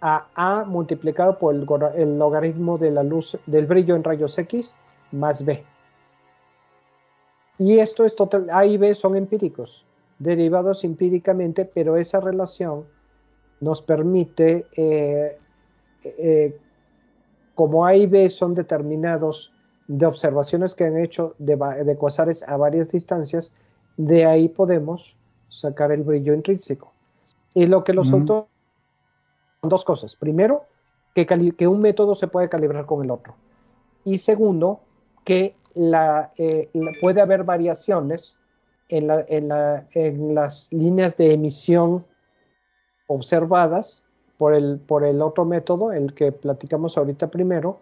[0.00, 4.76] a A multiplicado por el, el logaritmo de la luz del brillo en rayos X
[5.10, 5.64] más B.
[7.58, 9.84] Y esto es total, A y B son empíricos,
[10.18, 12.84] derivados empíricamente, pero esa relación
[13.60, 15.38] nos permite, eh,
[16.04, 16.58] eh,
[17.54, 19.52] como A y B son determinados
[19.88, 23.52] de observaciones que han hecho de, de cuasares a varias distancias,
[23.96, 25.16] de ahí podemos
[25.48, 26.92] sacar el brillo intrínseco.
[27.54, 28.50] Y lo que los autores
[29.62, 30.14] son dos cosas.
[30.14, 30.64] Primero,
[31.14, 33.34] que, que un método se puede calibrar con el otro.
[34.04, 34.80] Y segundo,
[35.24, 36.70] que eh,
[37.00, 38.38] puede haber variaciones
[38.88, 39.08] en,
[40.34, 42.04] las líneas de emisión
[43.08, 44.04] observadas
[44.38, 47.80] por el, por el otro método, el que platicamos ahorita primero,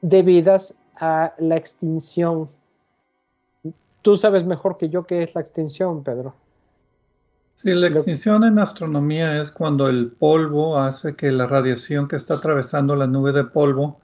[0.00, 2.48] debidas a la extinción.
[4.02, 6.34] Tú sabes mejor que yo qué es la extinción, Pedro.
[7.54, 12.34] Sí, la extinción en astronomía es cuando el polvo hace que la radiación que está
[12.34, 14.00] atravesando la nube de polvo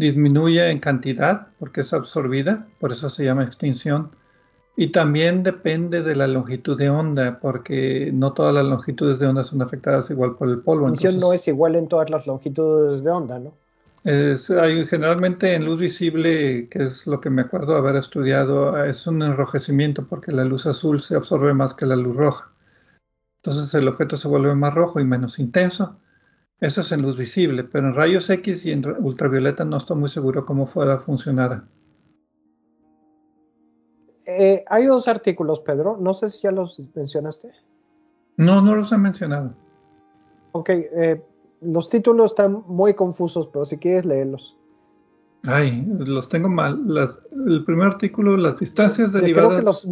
[0.00, 4.10] disminuye en cantidad porque es absorbida, por eso se llama extinción.
[4.76, 9.44] Y también depende de la longitud de onda, porque no todas las longitudes de onda
[9.44, 10.86] son afectadas igual por el polvo.
[10.86, 13.52] La extinción no es igual en todas las longitudes de onda, ¿no?
[14.04, 19.06] Es, hay, generalmente en luz visible, que es lo que me acuerdo haber estudiado, es
[19.06, 22.50] un enrojecimiento porque la luz azul se absorbe más que la luz roja.
[23.42, 25.98] Entonces el objeto se vuelve más rojo y menos intenso.
[26.60, 30.08] Eso es en luz visible, pero en rayos X y en ultravioleta no estoy muy
[30.10, 31.64] seguro cómo fuera funcionar.
[34.26, 35.96] Eh, hay dos artículos, Pedro.
[35.98, 37.50] No sé si ya los mencionaste.
[38.36, 39.54] No, no los he mencionado.
[40.52, 41.22] Ok, eh,
[41.62, 44.56] los títulos están muy confusos, pero si quieres léelos.
[45.44, 46.78] Ay, los tengo mal.
[47.48, 49.48] el primer artículo, las distancias derivadas.
[49.48, 49.88] Creo que los,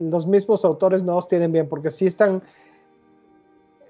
[0.00, 2.42] los mismos autores no los tienen bien, porque sí están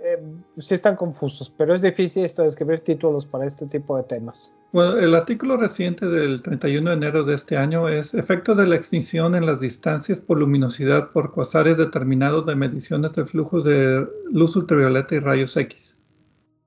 [0.07, 0.23] eh,
[0.59, 4.55] sí están confusos, pero es difícil esto de escribir títulos para este tipo de temas.
[4.73, 8.77] Bueno, el artículo reciente del 31 de enero de este año es efecto de la
[8.77, 14.55] extinción en las distancias por luminosidad por cuasares determinados de mediciones de flujo de luz
[14.55, 15.97] ultravioleta y rayos X.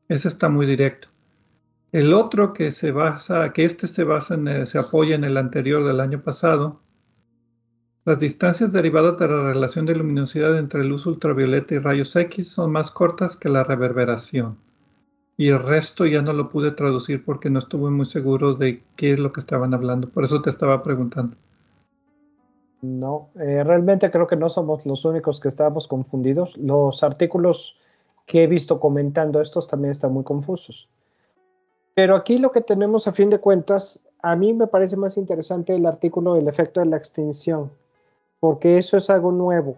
[0.07, 1.07] Ese está muy directo.
[1.91, 5.85] El otro que se basa, que este se basa en, se apoya en el anterior
[5.85, 6.81] del año pasado,
[8.09, 12.71] las distancias derivadas de la relación de luminosidad entre luz ultravioleta y rayos X son
[12.71, 14.57] más cortas que la reverberación.
[15.37, 19.13] Y el resto ya no lo pude traducir porque no estuve muy seguro de qué
[19.13, 20.09] es lo que estaban hablando.
[20.09, 21.37] Por eso te estaba preguntando.
[22.81, 26.57] No, eh, realmente creo que no somos los únicos que estábamos confundidos.
[26.57, 27.77] Los artículos
[28.25, 30.89] que he visto comentando estos también están muy confusos.
[31.93, 35.75] Pero aquí lo que tenemos a fin de cuentas, a mí me parece más interesante
[35.75, 37.69] el artículo del efecto de la extinción,
[38.39, 39.77] porque eso es algo nuevo.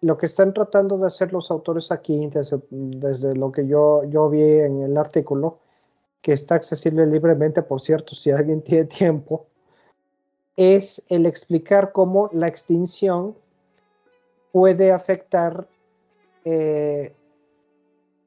[0.00, 2.28] Lo que están tratando de hacer los autores aquí,
[2.70, 5.58] desde, lo que yo, yo vi en el artículo,
[6.20, 9.46] que está accesible libremente, por cierto, si alguien tiene tiempo,
[10.56, 13.34] es el explicar cómo la extinción
[14.52, 15.66] puede afectar
[16.44, 17.12] eh,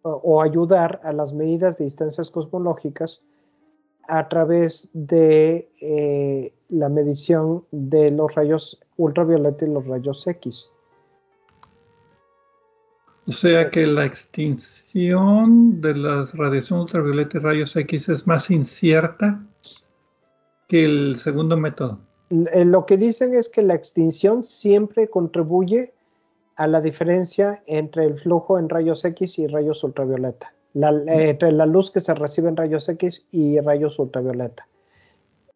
[0.02, 3.26] o ayudar a las medidas de distancias cosmológicas
[4.08, 10.72] a través de eh, la medición de los rayos ultravioleta y los rayos X.
[13.28, 19.44] O sea que la extinción de las radiación ultravioleta y rayos X es más incierta
[20.68, 22.00] que el segundo método.
[22.30, 25.94] Eh, lo que dicen es que la extinción siempre contribuye
[26.56, 30.54] a la diferencia entre el flujo en rayos X y rayos ultravioleta
[30.84, 34.68] entre la luz que se recibe en rayos X y rayos ultravioleta.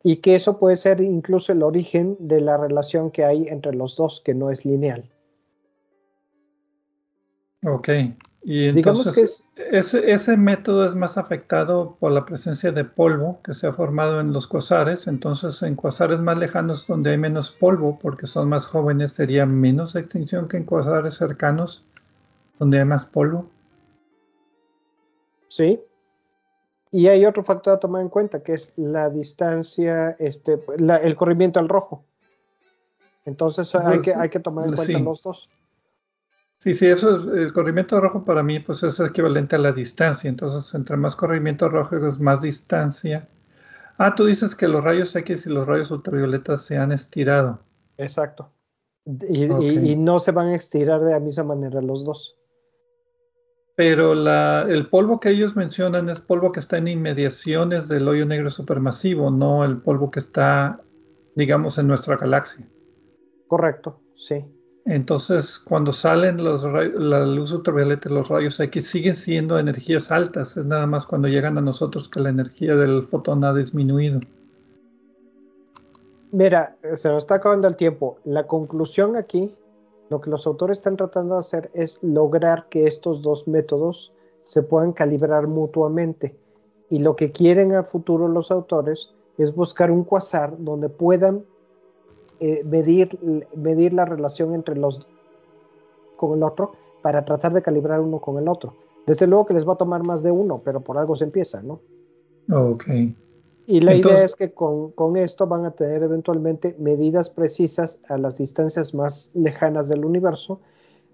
[0.03, 3.95] Y que eso puede ser incluso el origen de la relación que hay entre los
[3.95, 5.09] dos, que no es lineal.
[7.63, 7.89] Ok.
[8.43, 13.67] Y entonces ese, ese, método es más afectado por la presencia de polvo que se
[13.67, 15.05] ha formado en los cuasares.
[15.05, 19.95] Entonces, en cuasares más lejanos donde hay menos polvo, porque son más jóvenes, sería menos
[19.95, 21.85] extinción que en cuasares cercanos
[22.57, 23.45] donde hay más polvo.
[25.51, 25.81] ¿Sí?
[26.91, 31.59] Y hay otro factor a tomar en cuenta, que es la distancia, este, el corrimiento
[31.59, 32.05] al rojo.
[33.25, 35.49] Entonces hay, que, hay que tomar en cuenta los dos.
[36.57, 40.29] Sí, sí, eso es, el corrimiento rojo para mí pues es equivalente a la distancia.
[40.29, 43.27] Entonces, entre más corrimiento rojo es más distancia.
[43.97, 47.59] Ah, tú dices que los rayos X y los rayos ultravioletas se han estirado.
[47.97, 48.47] Exacto.
[49.05, 52.40] y no se van a estirar de la misma manera los dos
[53.83, 58.51] pero el polvo que ellos mencionan es polvo que está en inmediaciones del hoyo negro
[58.51, 60.79] supermasivo, no el polvo que está,
[61.33, 62.63] digamos, en nuestra galaxia.
[63.47, 64.45] Correcto, sí.
[64.85, 70.55] Entonces, cuando salen los la luz ultravioleta y los rayos X, siguen siendo energías altas.
[70.57, 74.19] Es nada más cuando llegan a nosotros que la energía del fotón ha disminuido.
[76.31, 78.19] Mira, se nos está acabando el tiempo.
[78.25, 79.55] La conclusión aquí
[80.11, 84.61] lo que los autores están tratando de hacer es lograr que estos dos métodos se
[84.61, 86.35] puedan calibrar mutuamente.
[86.89, 91.45] Y lo que quieren a futuro los autores es buscar un quasar donde puedan
[92.41, 93.17] eh, medir,
[93.55, 95.07] medir la relación entre los
[96.17, 98.75] con el otro para tratar de calibrar uno con el otro.
[99.07, 101.61] Desde luego que les va a tomar más de uno, pero por algo se empieza,
[101.61, 101.79] ¿no?
[102.51, 102.83] Ok.
[103.67, 108.37] Y la idea es que con, esto van a tener eventualmente medidas precisas a las
[108.37, 110.59] distancias más lejanas del universo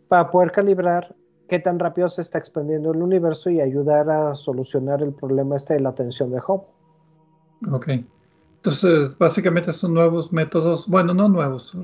[0.07, 1.15] para poder calibrar
[1.49, 5.75] qué tan rápido se está expandiendo el universo y ayudar a solucionar el problema este
[5.75, 6.67] de la tensión de Hubble.
[7.71, 7.89] Ok.
[8.57, 11.77] Entonces, básicamente son nuevos métodos, bueno, no nuevos,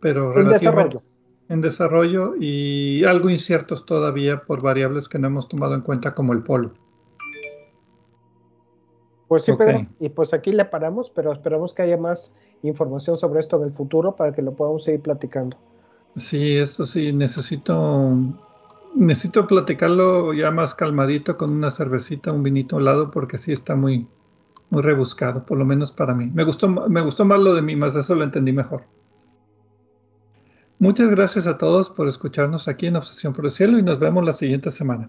[0.00, 1.02] pero en desarrollo.
[1.48, 6.32] En desarrollo y algo inciertos todavía por variables que no hemos tomado en cuenta como
[6.32, 6.72] el polo.
[9.28, 13.40] Pues sí, Pedro, y pues aquí le paramos, pero esperamos que haya más información sobre
[13.40, 15.56] esto en el futuro para que lo podamos seguir platicando.
[16.14, 18.14] Sí, eso sí, necesito
[18.96, 23.76] necesito platicarlo ya más calmadito con una cervecita, un vinito al lado, porque sí está
[23.76, 24.06] muy,
[24.70, 26.30] muy rebuscado, por lo menos para mí.
[26.32, 28.84] Me gustó, me gustó más lo de mí, más eso lo entendí mejor.
[30.78, 34.24] Muchas gracias a todos por escucharnos aquí en Obsesión por el Cielo y nos vemos
[34.24, 35.08] la siguiente semana.